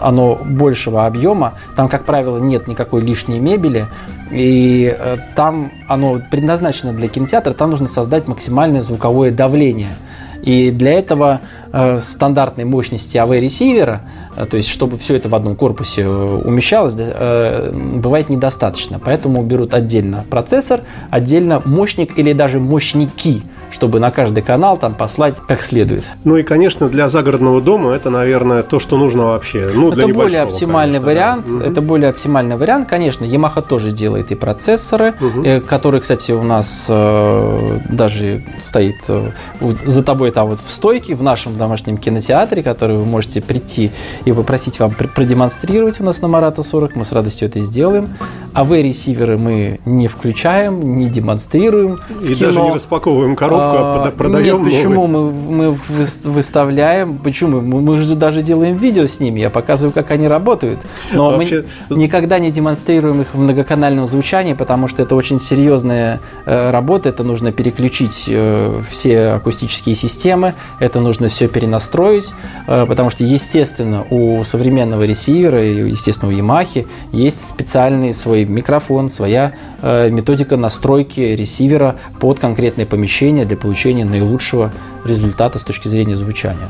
оно 0.00 0.38
большего 0.44 1.06
объема, 1.06 1.54
там, 1.76 1.88
как 1.88 2.04
правило, 2.04 2.38
нет 2.38 2.66
никакой 2.68 3.02
лишней 3.02 3.38
мебели, 3.38 3.86
и 4.30 4.96
там 5.36 5.72
оно 5.88 6.20
предназначено 6.30 6.92
для 6.92 7.08
кинотеатра, 7.08 7.52
там 7.52 7.70
нужно 7.70 7.88
создать 7.88 8.28
максимальное 8.28 8.82
звуковое 8.82 9.30
давление– 9.30 9.94
и 10.42 10.72
для 10.72 10.92
этого 10.94 11.40
э, 11.72 12.00
стандартной 12.02 12.64
мощности 12.64 13.16
AV-ресивера, 13.16 14.00
э, 14.36 14.44
то 14.46 14.56
есть 14.56 14.68
чтобы 14.68 14.98
все 14.98 15.14
это 15.14 15.28
в 15.28 15.34
одном 15.34 15.54
корпусе 15.54 16.02
э, 16.02 16.42
умещалось, 16.44 16.94
э, 16.98 17.72
бывает 17.72 18.28
недостаточно. 18.28 18.98
Поэтому 18.98 19.42
берут 19.44 19.72
отдельно 19.72 20.24
процессор, 20.28 20.80
отдельно 21.10 21.62
мощник 21.64 22.18
или 22.18 22.32
даже 22.32 22.58
мощники– 22.58 23.42
чтобы 23.72 23.98
на 23.98 24.10
каждый 24.10 24.42
канал 24.42 24.76
там 24.76 24.94
послать 24.94 25.36
как 25.48 25.62
следует. 25.62 26.04
Ну 26.24 26.36
и, 26.36 26.42
конечно, 26.42 26.88
для 26.88 27.08
загородного 27.08 27.60
дома 27.60 27.92
это, 27.92 28.10
наверное, 28.10 28.62
то, 28.62 28.78
что 28.78 28.96
нужно 28.96 29.26
вообще. 29.26 29.70
Ну, 29.74 29.88
это 29.88 30.04
для 30.04 30.14
более 30.14 30.42
оптимальный 30.42 31.00
конечно, 31.00 31.06
вариант. 31.06 31.46
Да. 31.48 31.66
Это 31.66 31.80
более 31.80 32.10
оптимальный 32.10 32.56
вариант, 32.56 32.88
конечно. 32.88 33.24
Yamaha 33.24 33.66
тоже 33.66 33.90
делает 33.90 34.30
и 34.30 34.34
процессоры, 34.34 35.14
угу. 35.20 35.66
которые, 35.66 36.00
кстати, 36.00 36.32
у 36.32 36.42
нас 36.42 36.86
э, 36.88 37.78
даже 37.88 38.44
стоит 38.62 38.96
э, 39.08 39.30
за 39.60 40.04
тобой 40.04 40.30
там 40.30 40.50
вот 40.50 40.60
в 40.64 40.70
стойке 40.70 41.14
в 41.14 41.22
нашем 41.22 41.56
домашнем 41.56 41.96
кинотеатре, 41.96 42.62
который 42.62 42.96
вы 42.96 43.04
можете 43.04 43.40
прийти 43.40 43.90
и 44.24 44.32
попросить 44.32 44.78
вам 44.78 44.92
продемонстрировать 44.92 46.00
у 46.00 46.04
нас 46.04 46.20
на 46.20 46.28
Марата 46.28 46.62
40. 46.62 46.96
Мы 46.96 47.04
с 47.04 47.12
радостью 47.12 47.48
это 47.48 47.60
сделаем. 47.60 48.10
А 48.52 48.64
вы 48.64 48.82
ресиверы 48.82 49.38
мы 49.38 49.80
не 49.86 50.08
включаем, 50.08 50.96
не 50.96 51.08
демонстрируем. 51.08 51.96
И 52.22 52.34
кино. 52.34 52.46
даже 52.46 52.60
не 52.60 52.72
распаковываем 52.72 53.34
коробку 53.34 53.61
коробку, 53.70 54.08
а, 54.08 54.10
продаем 54.10 54.64
Нет, 54.64 54.74
почему 54.74 55.06
мы, 55.06 55.30
мы 55.30 55.78
выставляем, 56.24 57.18
почему? 57.18 57.60
Мы, 57.60 57.80
мы 57.80 57.98
же 57.98 58.14
даже 58.14 58.42
делаем 58.42 58.76
видео 58.76 59.06
с 59.06 59.20
ними, 59.20 59.40
я 59.40 59.50
показываю, 59.50 59.92
как 59.92 60.10
они 60.10 60.28
работают, 60.28 60.80
но 61.12 61.30
Вообще... 61.30 61.64
мы 61.88 61.96
никогда 61.96 62.38
не 62.38 62.50
демонстрируем 62.50 63.22
их 63.22 63.34
в 63.34 63.38
многоканальном 63.38 64.06
звучании, 64.06 64.54
потому 64.54 64.88
что 64.88 65.02
это 65.02 65.14
очень 65.14 65.40
серьезная 65.40 66.20
э, 66.46 66.70
работа, 66.70 67.08
это 67.08 67.22
нужно 67.24 67.52
переключить 67.52 68.24
э, 68.28 68.80
все 68.90 69.28
акустические 69.28 69.94
системы, 69.94 70.54
это 70.78 71.00
нужно 71.00 71.28
все 71.28 71.48
перенастроить, 71.48 72.32
э, 72.66 72.86
потому 72.86 73.10
что, 73.10 73.24
естественно, 73.24 74.04
у 74.10 74.44
современного 74.44 75.04
ресивера 75.04 75.64
и, 75.64 75.90
естественно, 75.90 76.30
у 76.30 76.34
Yamaha 76.34 76.86
есть 77.12 77.46
специальный 77.46 78.14
свой 78.14 78.44
микрофон, 78.44 79.08
своя 79.08 79.52
методика 79.82 80.56
настройки 80.56 81.20
ресивера 81.20 81.96
под 82.20 82.38
конкретное 82.38 82.86
помещение 82.86 83.44
для 83.52 83.56
получения 83.58 84.06
наилучшего 84.06 84.72
результата 85.04 85.58
с 85.58 85.62
точки 85.62 85.88
зрения 85.88 86.16
звучания. 86.16 86.68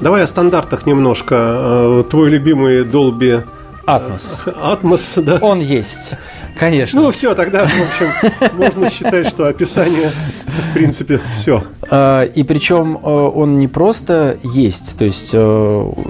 Давай 0.00 0.24
о 0.24 0.26
стандартах 0.26 0.86
немножко. 0.86 1.36
Э, 1.38 2.04
твой 2.10 2.30
любимый 2.30 2.84
Dolby 2.84 3.44
Атмос. 3.86 4.44
Атмос, 4.60 5.18
да. 5.18 5.38
Он 5.40 5.60
есть, 5.60 6.12
конечно. 6.58 7.00
Ну, 7.00 7.10
все, 7.12 7.34
тогда, 7.34 7.68
в 7.68 7.80
общем, 7.80 8.12
можно 8.54 8.90
считать, 8.90 9.28
что 9.28 9.46
описание, 9.46 10.10
в 10.46 10.74
принципе, 10.74 11.20
все. 11.32 11.62
Э, 11.88 12.26
и 12.26 12.42
причем 12.42 12.96
э, 12.96 13.08
он 13.08 13.58
не 13.58 13.68
просто 13.68 14.38
есть, 14.42 14.98
то 14.98 15.04
есть 15.04 15.32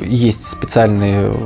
есть 0.03 0.47
специальные 0.47 1.37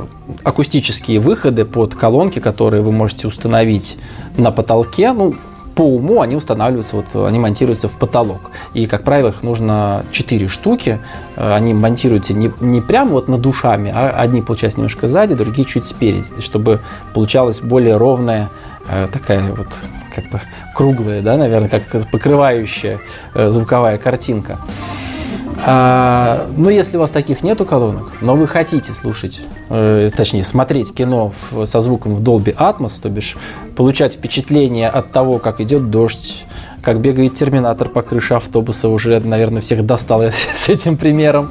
акустические 0.45 1.19
выходы 1.19 1.65
под 1.65 1.97
колонки, 1.97 2.39
которые 2.39 2.83
вы 2.83 2.93
можете 2.93 3.27
установить 3.27 3.99
на 4.37 4.53
потолке. 4.53 5.13
Ну, 5.13 5.35
по 5.79 5.83
уму 5.83 6.23
они 6.23 6.35
устанавливаются, 6.35 6.97
вот, 6.97 7.15
они 7.15 7.39
монтируются 7.39 7.87
в 7.87 7.97
потолок. 7.97 8.51
И, 8.75 8.87
как 8.87 9.05
правило, 9.05 9.29
их 9.29 9.45
нужно 9.45 10.05
4 10.11 10.49
штуки. 10.49 10.99
Э, 11.37 11.55
они 11.55 11.73
монтируются 11.73 12.35
не, 12.35 12.51
не 12.61 12.81
прямо 12.81 13.13
вот 13.13 13.29
над 13.29 13.41
душами, 13.41 13.93
а 13.95 14.11
одни, 14.11 14.43
получается, 14.43 14.81
немножко 14.81 15.07
сзади, 15.07 15.37
другие 15.37 15.65
чуть 15.65 15.85
спереди, 15.85 16.41
чтобы 16.41 16.81
получалась 17.15 17.61
более 17.61 17.97
ровная 17.97 18.51
э, 18.89 19.07
такая 19.13 19.53
вот 19.53 19.69
как 20.13 20.29
бы 20.31 20.41
круглая, 20.75 21.23
да, 21.23 21.37
наверное, 21.37 21.69
как 21.69 21.85
покрывающая 22.11 22.99
э, 23.35 23.51
звуковая 23.51 23.99
картинка. 23.99 24.59
А, 25.61 26.47
ну, 26.57 26.69
если 26.69 26.97
у 26.97 27.01
вас 27.01 27.11
таких 27.11 27.43
нету 27.43 27.65
колонок, 27.65 28.13
но 28.21 28.37
вы 28.37 28.47
хотите 28.47 28.93
слушать, 28.93 29.41
э, 29.69 30.09
точнее, 30.17 30.45
смотреть 30.45 30.95
кино 30.95 31.33
в, 31.51 31.67
со 31.67 31.81
звуком 31.81 32.15
в 32.15 32.23
Dolby 32.23 32.55
Atmos, 32.57 33.01
то 33.03 33.09
бишь 33.09 33.37
получать 33.77 34.15
впечатление 34.15 34.89
от 34.89 35.11
того, 35.11 35.39
как 35.39 35.61
идет 35.61 35.91
дождь, 35.91 36.45
как 36.81 37.01
бегает 37.01 37.35
терминатор 37.35 37.89
по 37.89 38.03
крыше 38.03 38.35
автобуса, 38.35 38.89
уже, 38.89 39.19
наверное, 39.21 39.61
всех 39.61 39.85
достало 39.85 40.31
с 40.55 40.69
этим 40.69 40.97
примером, 40.97 41.51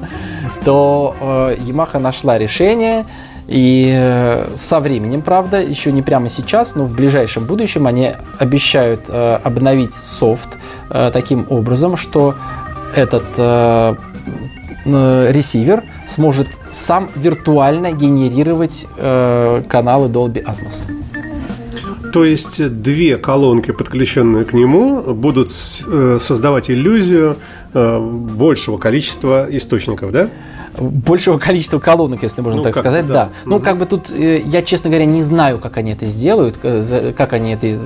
то 0.64 1.16
э, 1.20 1.58
Yamaha 1.60 2.00
нашла 2.00 2.38
решение, 2.38 3.06
и 3.48 3.94
э, 3.94 4.50
со 4.56 4.82
временем, 4.82 5.22
правда, 5.22 5.62
еще 5.62 5.92
не 5.94 6.02
прямо 6.02 6.30
сейчас, 6.30 6.76
но 6.76 6.84
в 6.84 6.94
ближайшем 6.94 7.46
будущем 7.46 7.88
они 7.88 8.14
обещают 8.40 9.06
э, 9.08 9.40
обновить 9.42 9.94
софт 9.94 10.50
э, 10.90 11.12
таким 11.14 11.46
образом, 11.50 11.96
что 11.96 12.36
этот 12.96 13.24
э, 13.38 13.96
э, 14.86 15.32
ресивер 15.32 15.84
сможет 16.08 16.48
сам 16.74 17.10
виртуально 17.16 17.92
генерировать 17.92 18.86
э, 18.98 19.64
каналы 19.68 20.10
Dolby 20.10 20.44
Atmos. 20.44 20.90
То 22.14 22.24
есть 22.24 22.82
две 22.82 23.18
колонки, 23.18 23.72
подключенные 23.72 24.46
к 24.46 24.54
нему, 24.54 25.02
будут 25.14 25.52
создавать 25.52 26.72
иллюзию 26.72 27.36
большего 27.74 28.78
количества 28.78 29.46
источников, 29.50 30.12
да? 30.12 30.30
большего 30.80 31.38
количества 31.38 31.80
колонок, 31.80 32.24
если 32.24 32.42
можно 32.42 32.58
ну, 32.58 32.64
так 32.64 32.78
сказать, 32.78 33.08
да. 33.08 33.14
да. 33.14 33.30
Ну, 33.46 33.58
угу. 33.58 33.66
как 33.66 33.78
бы 33.78 33.86
тут, 33.86 34.10
я, 34.10 34.62
честно 34.62 34.90
говоря, 34.90 35.06
не 35.06 35.22
знаю, 35.22 35.60
как 35.60 35.78
они 35.78 35.92
это 35.92 36.06
сделают, 36.06 36.58
как 36.58 37.34
они 37.34 37.54
это 37.54 37.78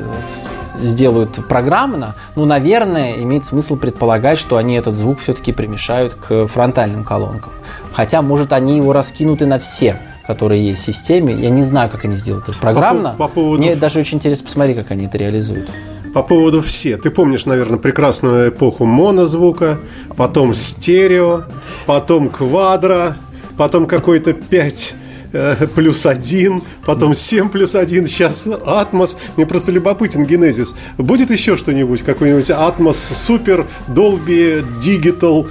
сделают 0.82 1.48
программно, 1.48 2.16
ну, 2.36 2.46
наверное, 2.46 3.16
имеет 3.22 3.46
смысл 3.46 3.76
предполагать, 3.78 4.38
что 4.38 4.58
они 4.58 4.76
этот 4.76 4.96
звук 4.96 5.20
все-таки 5.20 5.52
примешают 5.52 6.14
к 6.14 6.48
фронтальным 6.48 7.04
колонкам. 7.04 7.54
Хотя, 7.94 8.22
может, 8.22 8.54
они 8.54 8.78
его 8.78 8.94
раскинут 8.94 9.42
и 9.42 9.46
на 9.46 9.60
все 9.60 9.98
которые 10.28 10.66
есть 10.66 10.84
в 10.84 10.86
системе. 10.86 11.34
Я 11.34 11.50
не 11.50 11.62
знаю, 11.62 11.90
как 11.90 12.06
они 12.06 12.16
сделают 12.16 12.48
это 12.48 12.58
программно. 12.58 13.16
По, 13.18 13.28
по 13.28 13.34
поводу... 13.34 13.62
Мне 13.62 13.76
даже 13.76 14.00
очень 14.00 14.18
интересно 14.18 14.46
посмотреть, 14.46 14.78
как 14.78 14.92
они 14.92 15.08
это 15.08 15.18
реализуют. 15.18 15.70
По 16.14 16.24
поводу 16.24 16.62
все. 16.62 16.96
Ты 16.98 17.10
помнишь, 17.10 17.46
наверное, 17.46 17.80
прекрасную 17.80 18.50
эпоху 18.50 18.86
монозвука, 18.86 19.80
потом 20.16 20.54
стерео, 20.54 21.46
потом 21.86 22.30
квадро, 22.30 23.18
потом 23.58 23.86
какой-то 23.88 24.34
5 24.34 24.96
Э, 25.34 25.56
плюс 25.76 26.06
один, 26.06 26.64
потом 26.86 27.14
7 27.14 27.50
плюс 27.50 27.76
один, 27.76 28.06
сейчас 28.06 28.48
Атмос. 28.66 29.18
Мне 29.38 29.46
просто 29.46 29.72
любопытен 29.72 30.26
генезис. 30.26 30.76
Будет 30.98 31.32
еще 31.32 31.56
что-нибудь, 31.56 32.02
какой-нибудь 32.02 32.52
Атмос 32.52 32.98
Супер, 32.98 33.66
Dolby, 33.88 34.66
Digital? 34.82 35.48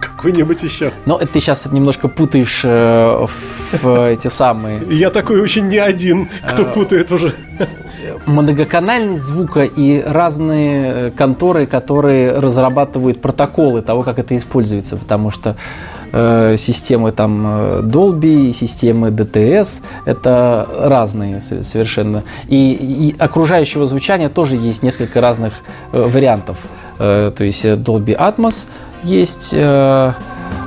какой-нибудь 0.00 0.62
еще. 0.62 0.92
Но 1.06 1.16
это 1.16 1.34
ты 1.34 1.40
сейчас 1.40 1.66
немножко 1.66 2.08
путаешь 2.08 2.62
э, 2.64 3.26
в 3.82 4.08
эти 4.08 4.28
самые... 4.28 4.80
Я 4.90 5.10
такой 5.10 5.40
очень 5.40 5.68
не 5.68 5.78
один, 5.78 6.28
кто 6.46 6.62
э, 6.62 6.72
путает 6.72 7.12
уже. 7.12 7.34
Многоканальность 8.26 9.22
звука 9.22 9.60
и 9.60 10.02
разные 10.02 11.10
конторы, 11.10 11.66
которые 11.66 12.38
разрабатывают 12.38 13.20
протоколы 13.20 13.82
того, 13.82 14.02
как 14.02 14.18
это 14.18 14.36
используется, 14.36 14.96
потому 14.96 15.30
что 15.30 15.50
э, 15.50 15.54
системы 16.12 17.12
там 17.12 17.46
Dolby, 17.82 18.52
системы 18.52 19.08
DTS, 19.08 19.80
это 20.06 20.68
разные 20.84 21.40
совершенно. 21.40 22.22
И, 22.48 22.72
и 22.72 23.14
окружающего 23.18 23.86
звучания 23.86 24.28
тоже 24.28 24.56
есть 24.56 24.82
несколько 24.82 25.20
разных 25.20 25.54
вариантов. 25.92 26.58
То 26.98 27.34
есть 27.40 27.64
Dolby 27.64 28.16
Atmos– 28.16 28.64
есть, 29.02 29.50
э, 29.52 30.12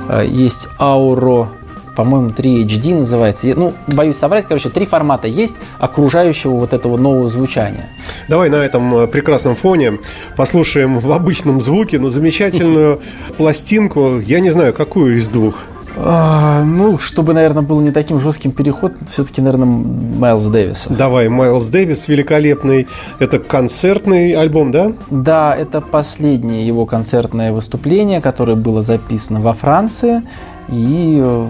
э, 0.08 0.26
есть 0.26 0.68
Auro, 0.78 1.48
по-моему, 1.94 2.30
3 2.30 2.64
HD 2.64 2.98
называется. 2.98 3.48
Ну, 3.54 3.72
боюсь 3.86 4.16
соврать, 4.16 4.46
короче, 4.46 4.68
три 4.68 4.86
формата 4.86 5.28
есть 5.28 5.56
окружающего 5.78 6.52
вот 6.52 6.72
этого 6.72 6.96
нового 6.96 7.28
звучания. 7.28 7.88
Давай 8.28 8.48
на 8.48 8.56
этом 8.56 8.94
э, 8.94 9.06
прекрасном 9.06 9.56
фоне 9.56 9.98
послушаем 10.36 10.98
в 10.98 11.10
обычном 11.12 11.60
звуке, 11.60 11.98
но 11.98 12.08
замечательную 12.08 13.00
пластинку. 13.36 14.18
Я 14.20 14.40
не 14.40 14.50
знаю, 14.50 14.72
какую 14.72 15.18
из 15.18 15.28
двух. 15.28 15.66
А, 15.96 16.64
ну, 16.64 16.98
чтобы, 16.98 17.34
наверное, 17.34 17.62
был 17.62 17.80
не 17.80 17.90
таким 17.90 18.18
жестким 18.18 18.52
переход, 18.52 18.92
все-таки, 19.10 19.40
наверное, 19.42 19.66
Майлз 19.66 20.46
Дэвиса. 20.46 20.92
Давай, 20.92 21.28
Майлз 21.28 21.68
Дэвис 21.68 22.08
великолепный. 22.08 22.88
Это 23.18 23.38
концертный 23.38 24.32
альбом, 24.32 24.72
да? 24.72 24.92
Да, 25.10 25.54
это 25.54 25.80
последнее 25.80 26.66
его 26.66 26.86
концертное 26.86 27.52
выступление, 27.52 28.20
которое 28.20 28.54
было 28.54 28.82
записано 28.82 29.40
во 29.40 29.52
Франции. 29.52 30.22
И 30.68 31.18
э, 31.22 31.48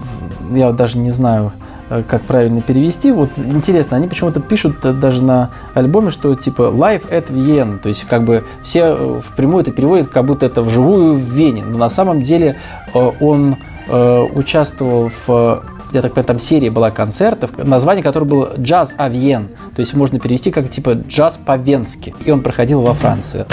я 0.53 0.73
даже 0.73 0.99
не 0.99 1.11
знаю, 1.11 1.53
э, 1.91 2.03
как 2.07 2.23
правильно 2.23 2.63
перевести. 2.63 3.13
Вот 3.13 3.31
интересно, 3.37 3.97
они 3.97 4.09
почему-то 4.09 4.41
пишут 4.41 4.77
даже 5.01 5.23
на 5.23 5.51
альбоме, 5.75 6.11
что 6.11 6.35
типа 6.35 6.63
Live 6.63 7.11
at 7.11 7.29
Vienna, 7.31 7.79
то 7.79 7.89
есть 7.89 8.05
как 8.05 8.25
бы 8.25 8.45
все 8.63 8.97
э, 8.99 9.21
впрямую 9.25 9.63
это 9.63 9.73
переводят, 9.73 10.09
как 10.09 10.25
будто 10.25 10.47
это 10.47 10.63
вживую 10.63 11.15
в 11.15 11.23
Вене. 11.23 11.65
Но 11.65 11.79
на 11.79 11.91
самом 11.91 12.23
деле 12.23 12.57
он 12.95 13.57
Э, 13.89 14.27
участвовал 14.35 15.11
в 15.27 15.65
я 15.93 16.01
так 16.01 16.13
понимаю, 16.13 16.27
там 16.27 16.39
серия 16.39 16.71
была 16.71 16.91
концертов, 16.91 17.51
название 17.59 18.03
которого 18.03 18.27
было 18.27 18.55
«Джаз 18.59 18.95
Авьен», 18.97 19.49
то 19.77 19.81
есть 19.81 19.93
можно 19.93 20.19
перевести 20.19 20.51
как 20.51 20.71
типа 20.71 20.93
«Джаз 20.93 21.39
по-венски», 21.45 22.15
и 22.25 22.31
он 22.31 22.41
проходил 22.41 22.81
во 22.81 22.95
Франции. 22.95 23.45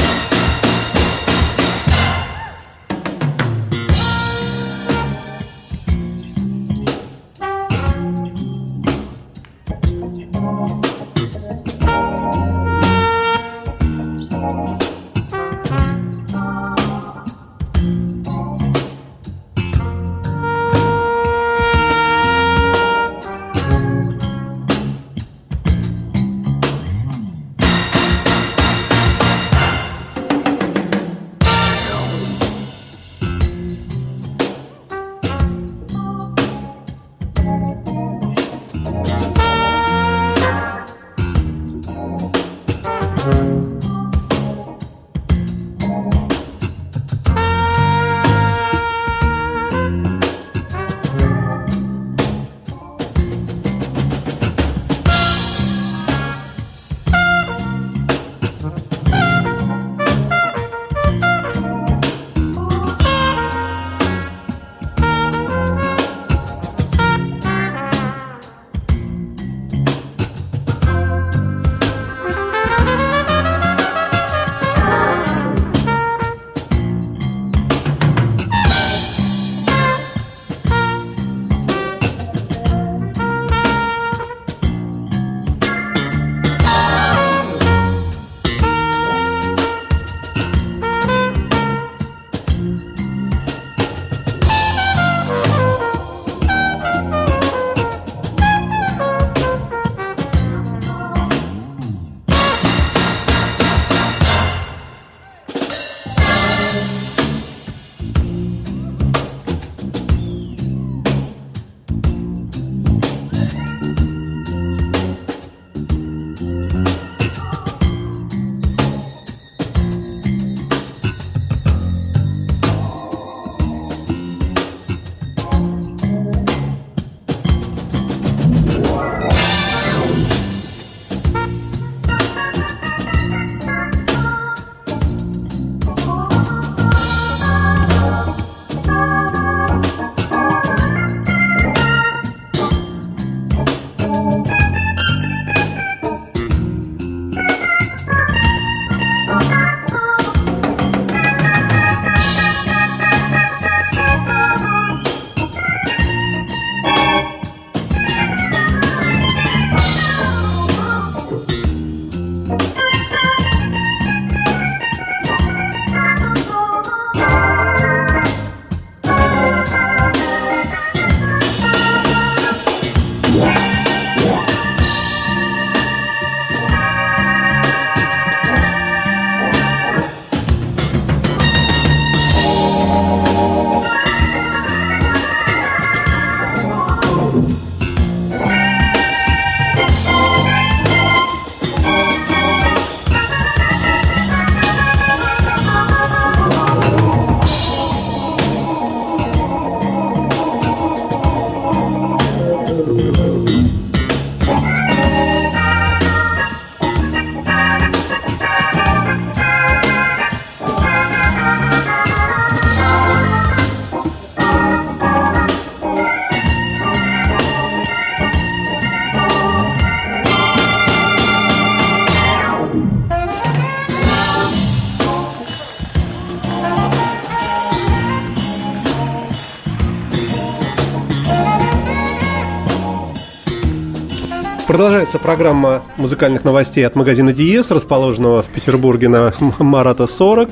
Продолжается 235.09 235.27
программа 235.27 235.81
музыкальных 235.97 236.45
новостей 236.45 236.85
от 236.85 236.95
магазина 236.95 237.33
Диес, 237.33 237.71
расположенного 237.71 238.43
в 238.43 238.45
Петербурге 238.45 239.09
на 239.09 239.33
Марата 239.57 240.05
40. 240.05 240.51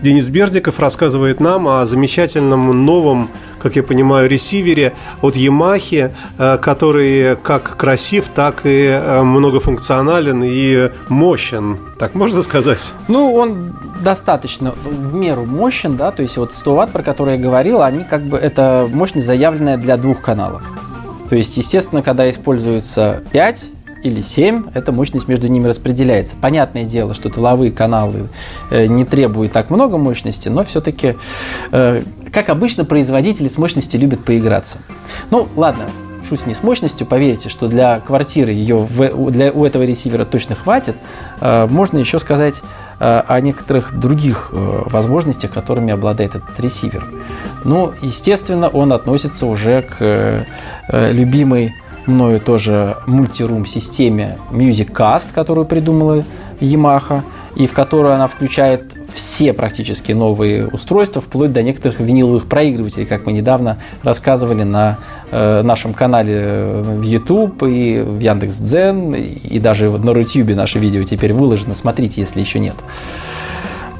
Денис 0.00 0.28
Бердиков 0.28 0.78
рассказывает 0.78 1.40
нам 1.40 1.66
о 1.66 1.84
замечательном 1.86 2.84
новом, 2.84 3.30
как 3.58 3.74
я 3.74 3.82
понимаю, 3.82 4.28
ресивере 4.28 4.92
от 5.22 5.34
Yamaha, 5.34 6.12
э, 6.38 6.58
который 6.58 7.34
как 7.34 7.76
красив, 7.76 8.26
так 8.32 8.60
и 8.62 8.86
э, 8.86 9.22
многофункционален 9.22 10.40
и 10.44 10.92
мощен. 11.08 11.76
Так 11.98 12.14
можно 12.14 12.42
сказать? 12.42 12.92
Ну, 13.08 13.34
он 13.34 13.74
достаточно 14.04 14.72
в 14.84 15.14
меру 15.14 15.44
мощен, 15.46 15.96
да, 15.96 16.12
то 16.12 16.22
есть 16.22 16.36
вот 16.36 16.52
100 16.52 16.74
ватт, 16.76 16.92
про 16.92 17.02
которые 17.02 17.38
я 17.38 17.42
говорил, 17.42 17.82
они 17.82 18.04
как 18.04 18.22
бы, 18.22 18.38
это 18.38 18.88
мощность 18.88 19.26
заявленная 19.26 19.78
для 19.78 19.96
двух 19.96 20.20
каналов. 20.20 20.62
То 21.28 21.34
есть, 21.34 21.56
естественно, 21.56 22.02
когда 22.02 22.30
используется 22.30 23.24
5 23.32 23.70
или 24.02 24.20
7, 24.20 24.70
эта 24.74 24.92
мощность 24.92 25.28
между 25.28 25.48
ними 25.48 25.68
распределяется. 25.68 26.36
Понятное 26.40 26.84
дело, 26.84 27.14
что 27.14 27.28
тыловые 27.28 27.72
каналы 27.72 28.28
э, 28.70 28.86
не 28.86 29.04
требуют 29.04 29.52
так 29.52 29.70
много 29.70 29.98
мощности, 29.98 30.48
но 30.48 30.64
все-таки, 30.64 31.16
э, 31.72 32.02
как 32.32 32.48
обычно, 32.48 32.84
производители 32.84 33.48
с 33.48 33.58
мощностью 33.58 34.00
любят 34.00 34.24
поиграться. 34.24 34.78
Ну, 35.30 35.48
ладно, 35.56 35.86
шуть 36.28 36.46
не 36.46 36.54
с 36.54 36.62
мощностью, 36.62 37.06
поверьте, 37.06 37.48
что 37.48 37.68
для 37.68 38.00
квартиры 38.00 38.52
ее 38.52 38.86
для, 38.88 39.52
у 39.52 39.64
этого 39.64 39.82
ресивера 39.82 40.24
точно 40.24 40.54
хватит. 40.54 40.96
Э, 41.40 41.66
можно 41.68 41.98
еще 41.98 42.18
сказать 42.18 42.56
о 42.98 43.38
некоторых 43.42 43.94
других 44.00 44.48
возможностях, 44.52 45.50
которыми 45.50 45.92
обладает 45.92 46.34
этот 46.34 46.58
ресивер. 46.58 47.04
Ну, 47.62 47.92
естественно, 48.00 48.68
он 48.68 48.90
относится 48.90 49.44
уже 49.44 49.82
к 49.82 50.46
любимой 50.90 51.74
мною 52.06 52.40
тоже 52.40 52.96
мультирум 53.06 53.66
системе 53.66 54.38
Music 54.50 54.90
Cast, 54.92 55.28
которую 55.34 55.66
придумала 55.66 56.24
Yamaha, 56.60 57.22
и 57.56 57.66
в 57.66 57.72
которую 57.72 58.14
она 58.14 58.28
включает 58.28 58.94
все 59.14 59.54
практически 59.54 60.12
новые 60.12 60.68
устройства, 60.68 61.22
вплоть 61.22 61.52
до 61.52 61.62
некоторых 61.62 62.00
виниловых 62.00 62.46
проигрывателей, 62.46 63.06
как 63.06 63.24
мы 63.24 63.32
недавно 63.32 63.78
рассказывали 64.02 64.62
на 64.62 64.98
э, 65.30 65.62
нашем 65.62 65.94
канале 65.94 66.34
э, 66.36 66.82
в 66.82 67.02
YouTube 67.02 67.62
и 67.62 67.98
в 68.00 68.20
Яндекс.Дзен, 68.20 69.14
и 69.14 69.58
даже 69.58 69.90
на 69.90 70.12
Рутюбе 70.12 70.54
наше 70.54 70.78
видео 70.78 71.02
теперь 71.02 71.32
выложено. 71.32 71.74
Смотрите, 71.74 72.20
если 72.20 72.40
еще 72.40 72.58
нет. 72.58 72.76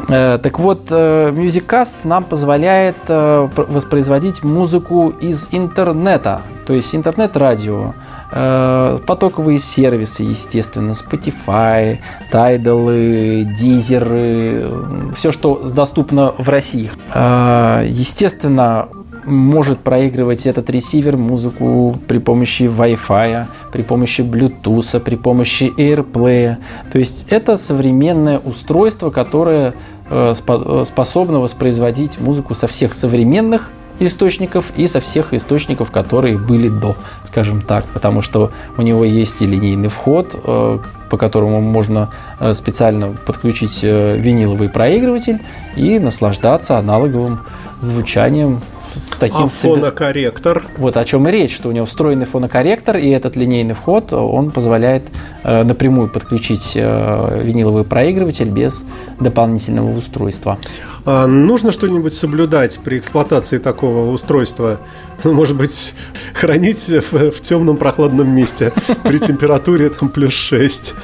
Так 0.08 0.58
вот, 0.58 0.82
э, 0.90 1.30
MusicCast 1.30 1.96
нам 2.04 2.24
позволяет 2.24 2.96
э, 3.08 3.48
воспроизводить 3.56 4.44
музыку 4.44 5.10
из 5.20 5.48
интернета, 5.50 6.42
то 6.66 6.74
есть 6.74 6.94
интернет-радио, 6.94 7.94
потоковые 8.28 9.60
сервисы, 9.60 10.24
естественно, 10.24 10.92
Spotify, 10.92 11.98
Tidal, 12.32 13.44
Deezer, 13.56 15.14
все, 15.14 15.30
что 15.30 15.62
доступно 15.72 16.34
в 16.36 16.48
России. 16.48 16.90
Естественно, 17.14 18.88
может 19.26 19.78
проигрывать 19.78 20.46
этот 20.46 20.70
ресивер 20.70 21.16
музыку 21.16 21.96
при 22.06 22.18
помощи 22.18 22.62
Wi-Fi, 22.62 23.46
при 23.72 23.82
помощи 23.82 24.22
Bluetooth, 24.22 25.00
при 25.00 25.16
помощи 25.16 25.72
AirPlay. 25.76 26.56
То 26.90 26.98
есть 26.98 27.26
это 27.28 27.56
современное 27.56 28.38
устройство, 28.38 29.10
которое 29.10 29.74
э, 30.10 30.34
э, 30.34 30.84
способно 30.86 31.40
воспроизводить 31.40 32.20
музыку 32.20 32.54
со 32.54 32.66
всех 32.66 32.94
современных 32.94 33.70
источников 33.98 34.72
и 34.76 34.86
со 34.86 35.00
всех 35.00 35.32
источников, 35.32 35.90
которые 35.90 36.36
были 36.36 36.68
до, 36.68 36.96
скажем 37.24 37.62
так, 37.62 37.84
потому 37.86 38.20
что 38.20 38.50
у 38.76 38.82
него 38.82 39.04
есть 39.04 39.40
и 39.40 39.46
линейный 39.46 39.88
вход, 39.88 40.34
э, 40.34 40.78
по 41.08 41.16
которому 41.16 41.60
можно 41.60 42.10
специально 42.54 43.12
подключить 43.12 43.84
виниловый 43.84 44.68
проигрыватель 44.68 45.40
и 45.76 46.00
наслаждаться 46.00 46.78
аналоговым 46.78 47.42
звучанием 47.80 48.60
с 48.96 49.18
таким... 49.18 49.44
А 49.44 49.48
фонокорректор? 49.48 50.64
Вот 50.78 50.96
о 50.96 51.04
чем 51.04 51.28
и 51.28 51.30
речь, 51.30 51.54
что 51.54 51.68
у 51.68 51.72
него 51.72 51.86
встроенный 51.86 52.26
фонокорректор, 52.26 52.96
и 52.96 53.08
этот 53.08 53.36
линейный 53.36 53.74
вход, 53.74 54.12
он 54.12 54.50
позволяет 54.50 55.04
э, 55.44 55.62
напрямую 55.62 56.08
подключить 56.08 56.72
э, 56.74 57.40
виниловый 57.42 57.84
проигрыватель 57.84 58.48
без 58.48 58.84
дополнительного 59.20 59.96
устройства. 59.96 60.58
А 61.04 61.26
нужно 61.26 61.72
что-нибудь 61.72 62.14
соблюдать 62.14 62.80
при 62.82 62.98
эксплуатации 62.98 63.58
такого 63.58 64.10
устройства? 64.10 64.78
Ну, 65.24 65.32
может 65.32 65.56
быть, 65.56 65.94
хранить 66.34 66.88
в, 66.88 67.30
в 67.30 67.40
темном 67.40 67.78
прохладном 67.78 68.30
месте 68.30 68.70
при 69.02 69.18
температуре 69.18 69.88
там, 69.88 70.10
плюс 70.10 70.34
6? 70.34 70.94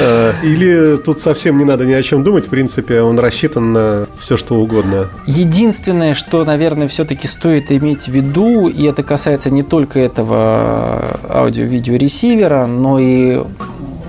Э, 0.00 0.32
или 0.42 0.96
тут 0.96 1.18
совсем 1.18 1.58
не 1.58 1.64
надо 1.64 1.84
ни 1.84 1.92
о 1.92 2.02
чем 2.02 2.24
думать, 2.24 2.46
в 2.46 2.48
принципе, 2.48 3.02
он 3.02 3.18
рассчитан 3.18 3.74
на 3.74 4.06
все, 4.18 4.38
что 4.38 4.54
угодно? 4.54 5.08
Единственное, 5.26 6.14
что, 6.14 6.46
наверное, 6.46 6.88
все-таки 6.88 7.28
стоит 7.38 7.70
иметь 7.70 8.06
в 8.06 8.08
виду, 8.08 8.66
и 8.68 8.82
это 8.84 9.04
касается 9.04 9.48
не 9.50 9.62
только 9.62 10.00
этого 10.00 11.20
аудио-видео-ресивера, 11.28 12.66
но 12.66 12.98
и 12.98 13.44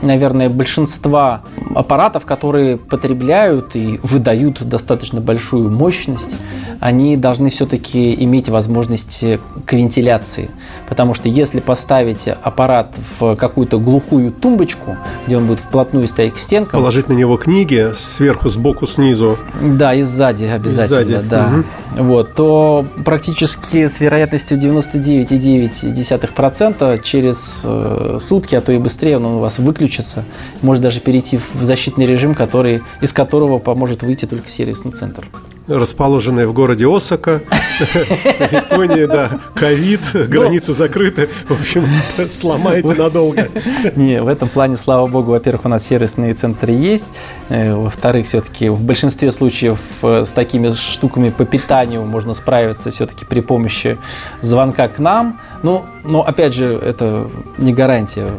наверное, 0.02 0.50
большинства 0.50 1.42
аппаратов, 1.76 2.26
которые 2.26 2.78
потребляют 2.78 3.76
и 3.76 4.00
выдают 4.02 4.64
достаточно 4.64 5.20
большую 5.22 5.70
мощность, 5.70 6.38
они 6.80 7.18
должны 7.18 7.50
все-таки 7.50 8.16
иметь 8.24 8.50
возможность 8.50 9.26
к 9.66 9.74
вентиляции. 9.74 10.50
Потому 10.90 11.14
что 11.14 11.30
если 11.30 11.60
поставить 11.60 12.28
аппарат 12.28 12.96
в 13.20 13.36
какую-то 13.36 13.80
глухую 13.80 14.32
тумбочку, 14.32 14.98
где 15.26 15.38
он 15.38 15.48
будет 15.48 15.60
вплотную 15.60 16.08
стоять 16.08 16.34
к 16.34 16.38
стенкам... 16.38 16.80
Положить 16.80 17.10
на 17.10 17.14
него 17.14 17.38
книги 17.38 17.92
сверху, 17.94 18.50
сбоку, 18.50 18.86
снизу. 18.88 19.38
Да, 19.62 19.94
и 19.94 20.02
сзади 20.04 20.46
обязательно. 20.46 21.00
И 21.00 21.04
сзади. 21.04 21.30
Да. 21.30 21.48
Угу. 21.48 21.64
Вот, 22.04 22.36
то 22.36 22.86
практически 23.06 23.88
с 23.88 24.00
вероятностью 24.00 24.58
99,9% 24.58 27.04
через 27.04 27.62
э, 27.64 28.20
сутки, 28.22 28.56
а 28.56 28.62
то 28.62 28.72
и 28.72 28.78
быстрее 28.78 29.18
он 29.18 29.26
у 29.26 29.40
вас 29.40 29.58
выключит 29.60 29.80
выключится, 29.80 30.26
может 30.62 30.84
даже 30.84 31.00
перейти 31.00 31.38
в 31.38 31.64
защитный 31.64 32.06
режим, 32.06 32.36
который, 32.36 32.82
из 33.02 33.14
которого 33.14 33.60
поможет 33.60 34.04
выйти 34.04 34.26
только 34.26 34.50
сервисный 34.50 34.92
центр. 34.92 35.26
Расположенный 35.70 36.48
в 36.48 36.54
городе 36.54 36.88
Осака, 36.88 37.42
Японии, 37.80 39.06
да, 39.06 39.40
ковид, 39.54 40.02
ну, 40.14 40.26
границы 40.26 40.74
закрыты, 40.74 41.30
в 41.48 41.54
общем, 41.54 41.88
сломаете 42.28 42.96
надолго. 42.96 43.50
Не, 43.96 44.22
в 44.24 44.28
этом 44.28 44.50
плане, 44.50 44.78
слава 44.78 45.06
богу, 45.06 45.32
во-первых, 45.32 45.66
у 45.66 45.70
нас 45.70 45.86
сервисные 45.86 46.34
центры 46.34 46.74
есть, 46.74 47.06
э, 47.50 47.76
во-вторых, 47.76 48.26
все-таки 48.26 48.70
в 48.70 48.82
большинстве 48.82 49.32
случаев 49.32 49.80
э, 50.02 50.24
с 50.26 50.32
такими 50.32 50.72
штуками 50.72 51.30
по 51.30 51.46
питанию 51.46 52.04
можно 52.04 52.34
справиться 52.34 52.92
все-таки 52.92 53.24
при 53.26 53.42
помощи 53.42 54.00
звонка 54.42 54.88
к 54.88 54.98
нам, 54.98 55.40
ну, 55.62 55.86
но 56.04 56.24
опять 56.24 56.56
же, 56.56 56.66
это 56.66 57.28
не 57.60 57.74
гарантия. 57.74 58.32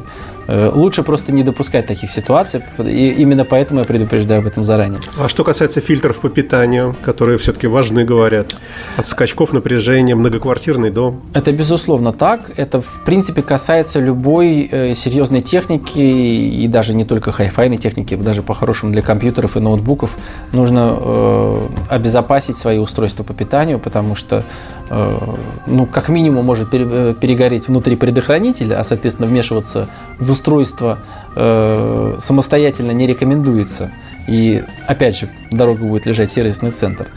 Э, 0.46 0.70
лучше 0.72 1.02
просто 1.02 1.32
не 1.32 1.42
допускать 1.42 1.86
таких 1.86 2.10
ситуаций, 2.10 2.62
и 2.78 3.10
именно 3.18 3.44
поэтому 3.44 3.80
я 3.80 3.86
предупреждаю 3.86 4.40
об 4.40 4.46
этом 4.46 4.64
заранее. 4.64 5.00
А 5.18 5.28
что 5.28 5.44
касается 5.44 5.80
фильтров 5.80 6.18
по 6.18 6.28
питанию, 6.28 6.96
которые 7.02 7.38
все-таки 7.38 7.66
важны, 7.66 8.04
говорят, 8.04 8.56
от 8.96 9.06
скачков 9.06 9.52
напряжения, 9.52 10.14
многоквартирный 10.14 10.90
дом? 10.90 11.22
Это 11.34 11.52
безусловно 11.52 12.12
так. 12.12 12.50
Это, 12.56 12.80
в 12.80 13.04
принципе, 13.04 13.42
касается 13.42 14.00
любой 14.00 14.68
э, 14.70 14.94
серьезной 14.94 15.40
техники, 15.40 16.00
и 16.00 16.66
даже 16.68 16.94
не 16.94 17.04
только 17.04 17.32
хай-файной 17.32 17.76
техники, 17.76 18.16
даже 18.16 18.42
по-хорошему 18.42 18.92
для 18.92 19.02
компьютеров 19.02 19.56
и 19.56 19.60
ноутбуков 19.60 20.16
нужно 20.52 20.96
э, 20.98 21.66
обезопасить 21.88 22.56
свои 22.56 22.78
устройства 22.78 23.22
по 23.22 23.34
питанию, 23.34 23.78
потому 23.78 24.16
что 24.16 24.44
Э, 24.90 25.18
ну, 25.66 25.86
как 25.86 26.08
минимум 26.08 26.44
может 26.44 26.68
э, 26.72 27.14
перегореть 27.18 27.68
внутри 27.68 27.94
предохранителя, 27.94 28.80
а, 28.80 28.84
соответственно, 28.84 29.28
вмешиваться 29.28 29.88
в 30.18 30.29
устройство 30.30 30.98
э, 31.36 32.16
самостоятельно 32.18 32.92
не 32.92 33.06
рекомендуется. 33.06 33.90
И, 34.26 34.62
опять 34.86 35.18
же, 35.18 35.28
дорога 35.50 35.84
будет 35.84 36.06
лежать 36.06 36.30
в 36.30 36.34
сервисный 36.34 36.70
центр. 36.70 37.08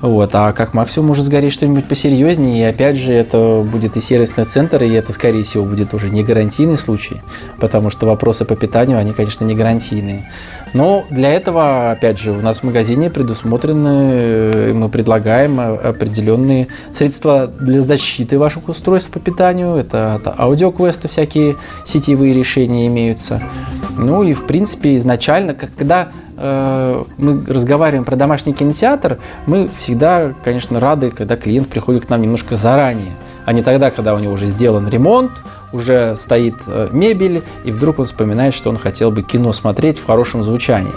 Вот, 0.00 0.30
а 0.34 0.52
как 0.52 0.74
максимум 0.74 1.08
может 1.08 1.24
сгореть 1.24 1.52
что-нибудь 1.52 1.88
посерьезнее, 1.88 2.60
и 2.60 2.64
опять 2.64 2.96
же 2.96 3.12
это 3.12 3.64
будет 3.68 3.96
и 3.96 4.00
сервисный 4.00 4.44
центр, 4.44 4.84
и 4.84 4.90
это, 4.90 5.12
скорее 5.12 5.42
всего, 5.42 5.64
будет 5.64 5.92
уже 5.92 6.08
не 6.08 6.22
гарантийный 6.22 6.78
случай, 6.78 7.20
потому 7.58 7.90
что 7.90 8.06
вопросы 8.06 8.44
по 8.44 8.54
питанию, 8.54 8.98
они, 8.98 9.12
конечно, 9.12 9.44
не 9.44 9.56
гарантийные. 9.56 10.30
Но 10.74 11.04
для 11.10 11.32
этого, 11.32 11.92
опять 11.92 12.18
же, 12.18 12.32
у 12.32 12.40
нас 12.40 12.60
в 12.60 12.64
магазине 12.64 13.10
предусмотрены, 13.10 14.72
мы 14.74 14.88
предлагаем 14.88 15.58
определенные 15.60 16.68
средства 16.92 17.46
для 17.46 17.82
защиты 17.82 18.38
ваших 18.38 18.68
устройств 18.68 19.10
по 19.10 19.20
питанию. 19.20 19.76
Это, 19.76 20.18
это 20.20 20.34
аудиоквесты, 20.36 21.08
всякие 21.08 21.56
сетевые 21.84 22.34
решения 22.34 22.86
имеются. 22.86 23.40
Ну 23.96 24.22
и, 24.22 24.32
в 24.32 24.46
принципе, 24.46 24.96
изначально, 24.96 25.54
когда 25.54 26.10
э, 26.36 27.04
мы 27.16 27.44
разговариваем 27.46 28.04
про 28.04 28.16
домашний 28.16 28.52
кинотеатр, 28.52 29.18
мы 29.46 29.68
всегда, 29.78 30.32
конечно, 30.44 30.78
рады, 30.78 31.10
когда 31.10 31.36
клиент 31.36 31.68
приходит 31.68 32.06
к 32.06 32.10
нам 32.10 32.22
немножко 32.22 32.56
заранее 32.56 33.12
а 33.48 33.52
не 33.54 33.62
тогда, 33.62 33.90
когда 33.90 34.14
у 34.14 34.18
него 34.18 34.34
уже 34.34 34.44
сделан 34.44 34.90
ремонт, 34.90 35.30
уже 35.72 36.16
стоит 36.16 36.56
э, 36.66 36.88
мебель, 36.92 37.42
и 37.64 37.72
вдруг 37.72 37.98
он 37.98 38.04
вспоминает, 38.04 38.52
что 38.52 38.68
он 38.68 38.76
хотел 38.76 39.10
бы 39.10 39.22
кино 39.22 39.54
смотреть 39.54 39.98
в 39.98 40.04
хорошем 40.04 40.44
звучании. 40.44 40.92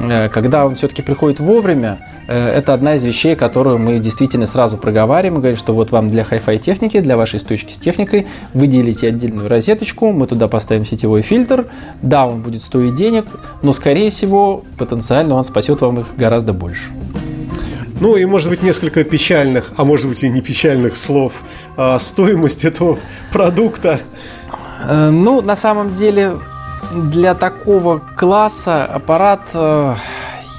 Э, 0.00 0.30
когда 0.30 0.64
он 0.64 0.76
все-таки 0.76 1.02
приходит 1.02 1.40
вовремя, 1.40 1.98
э, 2.26 2.48
это 2.56 2.72
одна 2.72 2.94
из 2.94 3.04
вещей, 3.04 3.36
которую 3.36 3.76
мы 3.76 3.98
действительно 3.98 4.46
сразу 4.46 4.78
проговариваем. 4.78 5.42
Говорим, 5.42 5.58
что 5.58 5.74
вот 5.74 5.90
вам 5.90 6.08
для 6.08 6.22
Hi-Fi 6.22 6.56
техники, 6.56 7.00
для 7.00 7.18
вашей 7.18 7.38
стучки 7.38 7.74
с 7.74 7.76
техникой, 7.76 8.28
выделите 8.54 9.08
отдельную 9.08 9.46
розеточку, 9.46 10.10
мы 10.10 10.26
туда 10.26 10.48
поставим 10.48 10.86
сетевой 10.86 11.20
фильтр. 11.20 11.66
Да, 12.00 12.26
он 12.26 12.40
будет 12.40 12.62
стоить 12.62 12.94
денег, 12.94 13.26
но, 13.60 13.74
скорее 13.74 14.08
всего, 14.10 14.64
потенциально 14.78 15.34
он 15.34 15.44
спасет 15.44 15.82
вам 15.82 16.00
их 16.00 16.06
гораздо 16.16 16.54
больше. 16.54 16.88
Ну 18.00 18.16
и, 18.16 18.24
может 18.24 18.48
быть, 18.48 18.62
несколько 18.62 19.04
печальных, 19.04 19.72
а 19.76 19.84
может 19.84 20.08
быть 20.08 20.22
и 20.24 20.28
не 20.28 20.40
печальных 20.40 20.96
слов 20.96 21.44
о 21.76 21.98
стоимости 21.98 22.66
этого 22.66 22.98
продукта. 23.32 24.00
Э, 24.86 25.10
ну, 25.10 25.42
на 25.42 25.56
самом 25.56 25.94
деле, 25.94 26.34
для 26.92 27.34
такого 27.34 28.00
класса 28.16 28.84
аппарат, 28.84 29.40
э, 29.54 29.94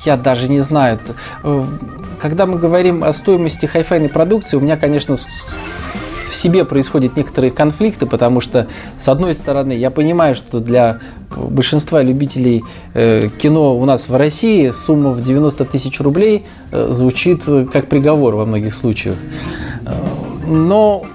я 0.06 0.18
даже 0.18 0.50
не 0.50 0.60
знаю, 0.60 1.00
э, 1.44 1.66
когда 2.20 2.46
мы 2.46 2.58
говорим 2.58 3.04
о 3.04 3.14
стоимости 3.14 3.66
хай-файной 3.66 4.10
продукции, 4.10 4.58
у 4.58 4.60
меня, 4.60 4.78
конечно, 4.78 5.18
в 5.18 6.36
себе 6.36 6.66
происходят 6.66 7.16
некоторые 7.18 7.52
конфликты, 7.52 8.06
потому 8.06 8.42
что, 8.42 8.68
с 9.00 9.08
одной 9.08 9.34
стороны, 9.34 9.74
я 9.74 9.90
понимаю, 9.90 10.36
что 10.36 10.60
для 10.60 11.00
большинства 11.36 12.02
любителей 12.02 12.64
э, 12.94 13.30
кино 13.38 13.76
у 13.76 13.86
нас 13.86 14.10
в 14.10 14.16
России 14.16 14.70
сумма 14.72 15.12
в 15.12 15.22
90 15.22 15.66
тысяч 15.66 16.00
рублей 16.00 16.46
э, 16.72 16.88
звучит 16.92 17.44
как 17.72 17.88
приговор 17.88 18.36
во 18.36 18.46
многих 18.46 18.74
случаях. 18.74 19.16
Но 20.46 21.06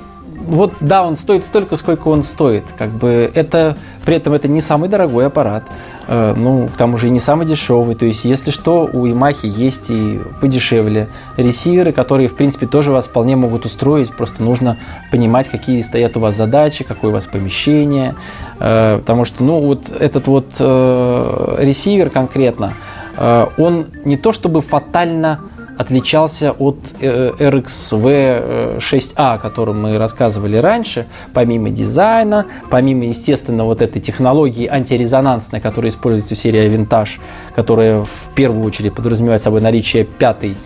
вот 0.41 0.75
да, 0.81 1.05
он 1.05 1.17
стоит 1.17 1.45
столько, 1.45 1.77
сколько 1.77 2.09
он 2.09 2.23
стоит. 2.23 2.65
Как 2.77 2.91
бы 2.91 3.31
это, 3.35 3.77
при 4.05 4.17
этом 4.17 4.33
это 4.33 4.49
не 4.49 4.61
самый 4.61 4.89
дорогой 4.89 5.27
аппарат, 5.27 5.65
э, 6.09 6.35
ну, 6.37 6.69
к 6.69 6.77
тому 6.77 6.97
же 6.97 7.09
и 7.09 7.11
не 7.11 7.21
самый 7.21 7.47
дешевый. 7.47 7.95
То 7.95 8.07
есть, 8.07 8.25
если 8.25 8.51
что, 8.51 8.89
у 8.91 9.07
Yamaha 9.07 9.47
есть 9.47 9.91
и 9.91 10.21
подешевле 10.41 11.09
ресиверы, 11.37 11.93
которые, 11.93 12.29
в 12.29 12.37
принципе, 12.37 12.67
тоже 12.67 12.91
вас 12.91 13.07
вполне 13.07 13.37
могут 13.37 13.67
устроить. 13.67 14.17
Просто 14.17 14.43
нужно 14.43 14.79
понимать, 15.11 15.49
какие 15.49 15.83
стоят 15.83 16.17
у 16.17 16.21
вас 16.21 16.37
задачи, 16.37 16.85
какое 16.85 17.11
у 17.11 17.15
вас 17.15 17.27
помещение. 17.27 18.15
Э, 18.59 18.99
потому 18.99 19.25
что, 19.25 19.45
ну, 19.45 19.61
вот 19.61 19.91
этот 19.91 20.27
вот 20.27 20.47
э, 20.59 21.57
ресивер 21.59 22.09
конкретно, 22.09 22.73
э, 23.17 23.47
он 23.59 23.87
не 24.05 24.17
то 24.17 24.33
чтобы 24.33 24.63
фатально 24.63 25.41
отличался 25.81 26.53
от 26.53 26.77
RXV6A, 27.01 29.15
э, 29.17 29.17
о 29.17 29.39
котором 29.39 29.81
мы 29.81 29.97
рассказывали 29.97 30.59
раньше, 30.59 31.07
помимо 31.33 31.71
дизайна, 31.71 32.45
помимо, 32.71 33.07
естественно, 33.07 33.65
вот 33.65 33.81
этой 33.81 34.03
технологии 34.03 34.67
антирезонансной, 34.67 35.61
которая 35.61 35.91
используется 35.91 36.35
в 36.35 36.39
серии 36.39 36.69
Vintage, 36.69 37.19
которая 37.57 38.03
в 38.03 38.29
первую 38.35 38.63
очередь 38.65 38.95
подразумевает 38.95 39.41
собой 39.41 39.63
наличие 39.63 40.05
пятой 40.05 40.59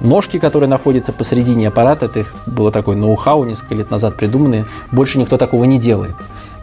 ножки, 0.00 0.38
которые 0.38 0.68
находятся 0.68 1.12
посередине 1.12 1.66
аппарата. 1.66 2.06
Это 2.06 2.24
было 2.46 2.70
такое 2.70 2.96
ноу-хау 2.96 3.44
несколько 3.44 3.74
лет 3.74 3.90
назад 3.90 4.16
придуманное. 4.16 4.66
Больше 4.92 5.18
никто 5.18 5.36
такого 5.36 5.64
не 5.64 5.80
делает. 5.80 6.14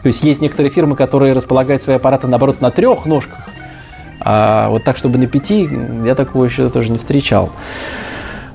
То 0.02 0.06
есть 0.06 0.22
есть 0.22 0.40
некоторые 0.40 0.70
фирмы, 0.70 0.96
которые 0.96 1.34
располагают 1.34 1.82
свои 1.82 1.96
аппараты, 1.96 2.26
наоборот, 2.26 2.62
на 2.62 2.70
трех 2.70 3.04
ножках, 3.04 3.38
а 4.20 4.68
вот 4.70 4.84
так, 4.84 4.96
чтобы 4.96 5.18
на 5.18 5.26
пяти, 5.26 5.68
я 6.04 6.14
такого 6.14 6.44
еще 6.44 6.68
тоже 6.68 6.90
не 6.90 6.98
встречал. 6.98 7.50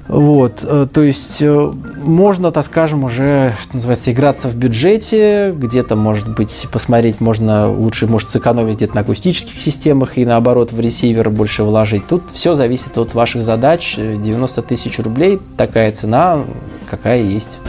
Вот, 0.08 0.60
э, 0.64 0.86
то 0.94 1.02
есть 1.02 1.38
э, 1.42 1.72
можно, 2.04 2.52
так 2.52 2.66
скажем, 2.66 3.06
уже, 3.06 3.56
что 3.62 3.76
называется, 3.76 4.12
играться 4.12 4.50
в 4.50 4.56
бюджете, 4.56 5.54
где-то, 5.56 5.96
может 5.96 6.28
быть, 6.28 6.68
посмотреть, 6.72 7.22
можно 7.22 7.72
лучше, 7.72 8.06
может, 8.06 8.30
сэкономить 8.30 8.76
где-то 8.76 8.96
на 8.96 9.02
акустических 9.02 9.62
системах 9.62 10.18
и, 10.18 10.26
наоборот, 10.26 10.74
в 10.74 10.80
ресивер 10.80 11.30
больше 11.30 11.64
вложить. 11.64 12.06
Тут 12.06 12.24
все 12.34 12.54
зависит 12.54 12.98
от 12.98 13.14
ваших 13.14 13.44
задач. 13.44 13.96
90 13.96 14.62
тысяч 14.64 15.00
рублей, 15.00 15.40
такая 15.56 15.92
цена, 15.94 16.44
какая 16.90 17.22
есть. 17.22 17.60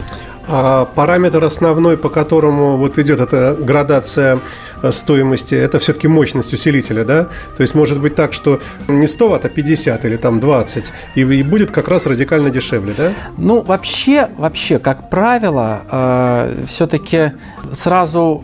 А 0.47 0.85
параметр 0.93 1.43
основной, 1.43 1.97
по 1.97 2.09
которому 2.09 2.77
вот 2.77 2.99
идет 2.99 3.19
эта 3.19 3.55
градация 3.59 4.39
стоимости, 4.91 5.55
это 5.55 5.79
все-таки 5.79 6.07
мощность 6.07 6.53
усилителя, 6.53 7.03
да? 7.03 7.23
То 7.57 7.61
есть 7.61 7.75
может 7.75 7.99
быть 7.99 8.15
так, 8.15 8.33
что 8.33 8.59
не 8.87 9.07
100 9.07 9.29
ватт, 9.29 9.45
а 9.45 9.49
50 9.49 10.05
или 10.05 10.15
там 10.17 10.39
20, 10.39 10.91
и, 11.15 11.21
и 11.21 11.43
будет 11.43 11.71
как 11.71 11.87
раз 11.87 12.05
радикально 12.05 12.49
дешевле, 12.49 12.93
да? 12.97 13.11
Ну, 13.37 13.61
вообще, 13.61 14.29
вообще, 14.37 14.79
как 14.79 15.09
правило, 15.09 15.81
э, 15.89 16.63
все-таки 16.67 17.31
сразу 17.73 18.43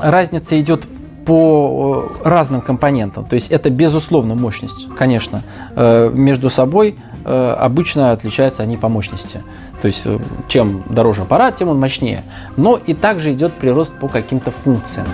разница 0.00 0.60
идет 0.60 0.86
по 1.24 2.10
э, 2.24 2.28
разным 2.28 2.60
компонентам. 2.60 3.24
То 3.24 3.34
есть 3.34 3.50
это 3.50 3.70
безусловно 3.70 4.34
мощность, 4.34 4.88
конечно. 4.96 5.42
Э, 5.76 6.10
между 6.12 6.50
собой 6.50 6.96
обычно 7.24 8.10
отличаются 8.10 8.64
они 8.64 8.76
по 8.76 8.88
мощности. 8.88 9.42
То 9.82 9.86
есть 9.86 10.02
э, 10.06 10.18
чем 10.46 10.84
дороже 10.88 11.22
аппарат, 11.22 11.56
тем 11.56 11.68
он 11.68 11.78
мощнее. 11.78 12.22
Но 12.56 12.78
и 12.86 12.94
также 12.94 13.32
идет 13.32 13.52
прирост 13.54 13.92
по 13.94 14.06
каким-то 14.08 14.52
функциям. 14.52 15.06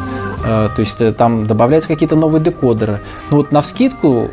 Э, 0.44 0.68
то 0.74 0.81
есть 0.81 1.01
э, 1.01 1.12
там 1.12 1.46
добавляются 1.46 1.88
какие-то 1.88 2.16
новые 2.16 2.42
декодеры. 2.42 3.01
Ну 3.31 3.38
вот 3.38 3.53
на 3.53 3.61
вскидку, 3.61 4.29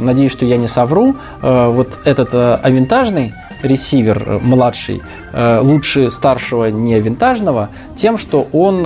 надеюсь, 0.00 0.32
что 0.32 0.44
я 0.46 0.56
не 0.56 0.66
совру, 0.66 1.14
вот 1.42 1.88
этот 2.04 2.34
авинтажный 2.34 3.32
ресивер 3.62 4.40
младший 4.42 5.02
лучше 5.32 6.10
старшего 6.10 6.66
не 6.66 6.98
винтажного 6.98 7.68
тем, 7.96 8.16
что 8.18 8.48
он 8.52 8.82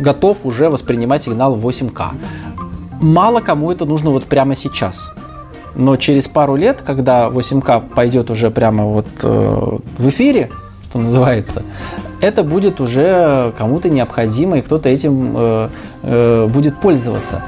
готов 0.00 0.44
уже 0.44 0.68
воспринимать 0.70 1.22
сигнал 1.22 1.56
8К. 1.56 2.10
Мало 3.00 3.40
кому 3.40 3.72
это 3.72 3.84
нужно 3.84 4.10
вот 4.10 4.24
прямо 4.24 4.54
сейчас. 4.54 5.12
Но 5.74 5.96
через 5.96 6.28
пару 6.28 6.56
лет, 6.56 6.82
когда 6.84 7.28
8К 7.28 7.94
пойдет 7.94 8.30
уже 8.30 8.50
прямо 8.50 8.84
вот 8.84 9.06
э, 9.22 9.78
в 9.98 10.08
эфире, 10.08 10.50
что 10.88 10.98
называется, 10.98 11.62
это 12.22 12.44
будет 12.44 12.80
уже 12.80 13.52
кому-то 13.58 13.90
необходимо, 13.90 14.58
и 14.58 14.62
кто-то 14.62 14.88
этим 14.88 15.34
э, 15.36 15.68
э, 16.04 16.46
будет 16.46 16.78
пользоваться. 16.78 17.42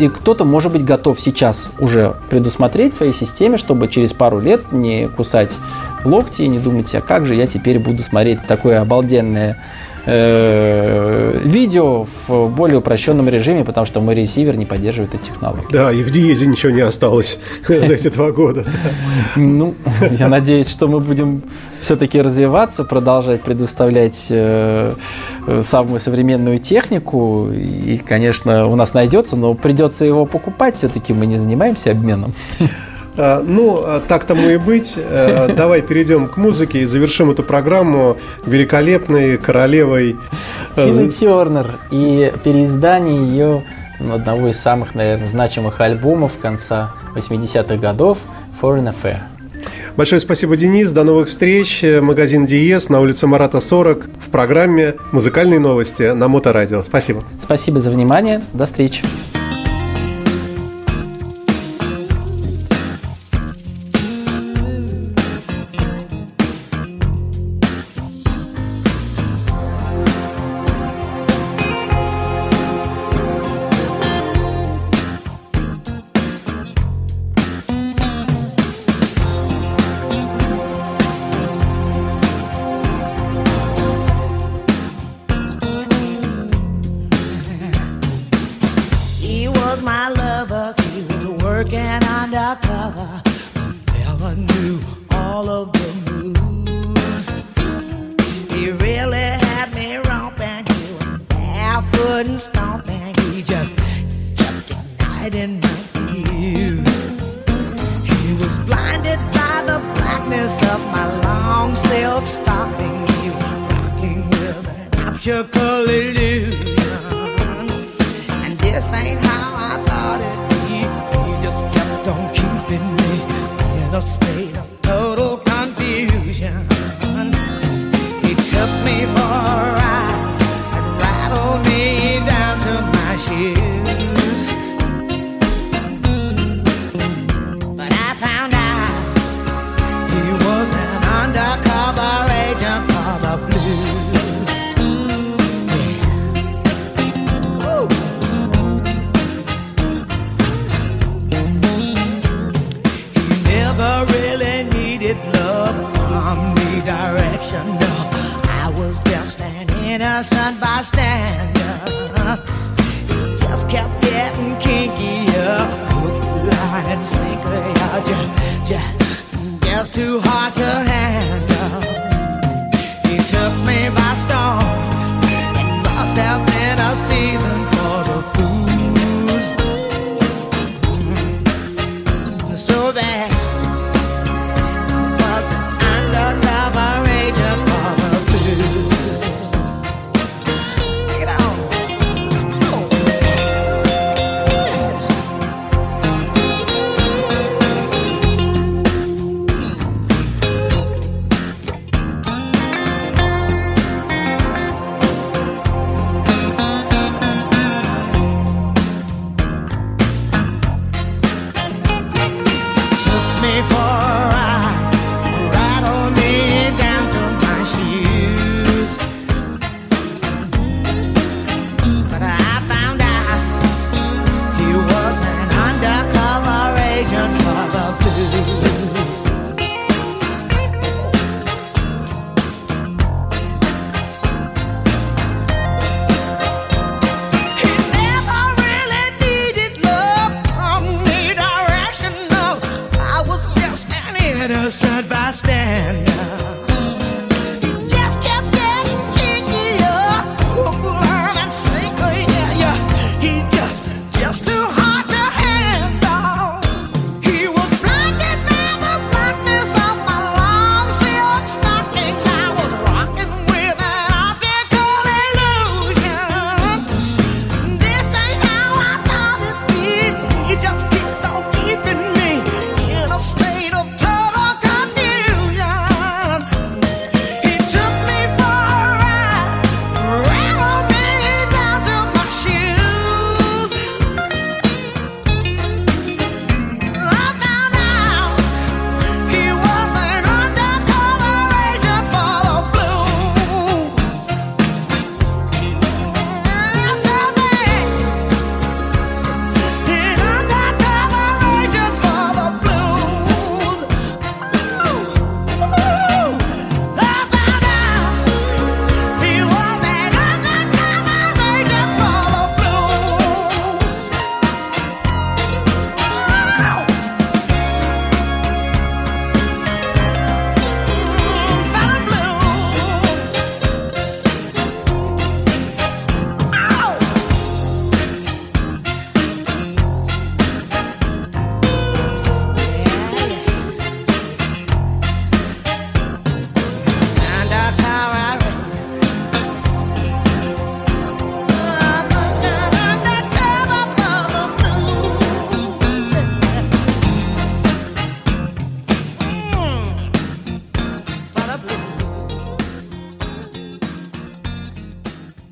И 0.00 0.08
кто-то, 0.08 0.44
может 0.44 0.72
быть, 0.72 0.84
готов 0.84 1.20
сейчас 1.20 1.70
уже 1.78 2.16
предусмотреть 2.28 2.92
в 2.92 2.96
своей 2.96 3.12
системе, 3.12 3.56
чтобы 3.56 3.86
через 3.86 4.12
пару 4.12 4.40
лет 4.40 4.72
не 4.72 5.06
кусать 5.06 5.56
локти 6.04 6.42
и 6.42 6.48
не 6.48 6.58
думать, 6.58 6.92
а 6.96 7.00
как 7.00 7.26
же 7.26 7.36
я 7.36 7.46
теперь 7.46 7.78
буду 7.78 8.02
смотреть 8.02 8.44
такое 8.48 8.80
обалденное 8.80 9.56
э, 10.06 11.38
видео 11.44 12.06
в 12.26 12.48
более 12.48 12.78
упрощенном 12.78 13.28
режиме, 13.28 13.64
потому 13.64 13.86
что 13.86 14.00
мой 14.00 14.14
ресивер 14.14 14.56
не 14.56 14.66
поддерживает 14.66 15.14
эту 15.14 15.24
технологию. 15.24 15.68
Да, 15.70 15.92
и 15.92 16.02
в 16.02 16.10
диезе 16.10 16.46
ничего 16.46 16.72
не 16.72 16.80
осталось 16.80 17.38
за 17.68 17.74
эти 17.74 18.08
два 18.08 18.32
года. 18.32 18.64
Ну, 19.36 19.74
я 20.10 20.28
надеюсь, 20.28 20.68
что 20.68 20.88
мы 20.88 21.00
будем 21.00 21.42
все-таки 21.82 22.20
развиваться, 22.20 22.84
продолжать 22.84 23.42
предоставлять 23.42 24.26
э, 24.28 24.94
самую 25.62 26.00
современную 26.00 26.58
технику. 26.58 27.48
И, 27.52 27.98
конечно, 27.98 28.66
у 28.66 28.76
нас 28.76 28.94
найдется, 28.94 29.36
но 29.36 29.54
придется 29.54 30.04
его 30.04 30.26
покупать. 30.26 30.76
Все-таки 30.76 31.12
мы 31.12 31.26
не 31.26 31.38
занимаемся 31.38 31.90
обменом. 31.90 32.34
А, 33.20 33.42
ну, 33.44 33.82
а 33.84 34.00
так 34.00 34.24
тому 34.24 34.48
и 34.48 34.56
быть. 34.56 34.94
Э, 34.96 35.52
давай 35.54 35.82
перейдем 35.82 36.28
к 36.28 36.36
музыке 36.36 36.82
и 36.82 36.84
завершим 36.84 37.30
эту 37.30 37.42
программу 37.42 38.16
великолепной 38.46 39.36
королевой. 39.38 40.16
Э, 40.76 40.90
Тина 40.92 41.10
Тернер 41.10 41.78
и 41.90 42.32
переиздание 42.44 43.28
ее 43.28 43.64
ну, 43.98 44.14
одного 44.14 44.48
из 44.48 44.60
самых, 44.60 44.94
наверное, 44.94 45.26
значимых 45.26 45.80
альбомов 45.80 46.38
конца 46.40 46.94
80-х 47.16 47.76
годов 47.76 48.18
«Foreign 48.62 48.94
Affair». 48.94 49.18
Большое 49.96 50.20
спасибо, 50.20 50.56
Денис. 50.56 50.92
До 50.92 51.02
новых 51.02 51.28
встреч. 51.28 51.82
Магазин 52.00 52.46
Диес 52.46 52.88
на 52.88 53.00
улице 53.00 53.26
Марата 53.26 53.58
40 53.58 54.06
в 54.20 54.30
программе 54.30 54.94
«Музыкальные 55.10 55.58
новости» 55.58 56.12
на 56.12 56.28
Моторадио. 56.28 56.84
Спасибо. 56.84 57.22
Спасибо 57.42 57.80
за 57.80 57.90
внимание. 57.90 58.40
До 58.52 58.66
встречи. 58.66 59.02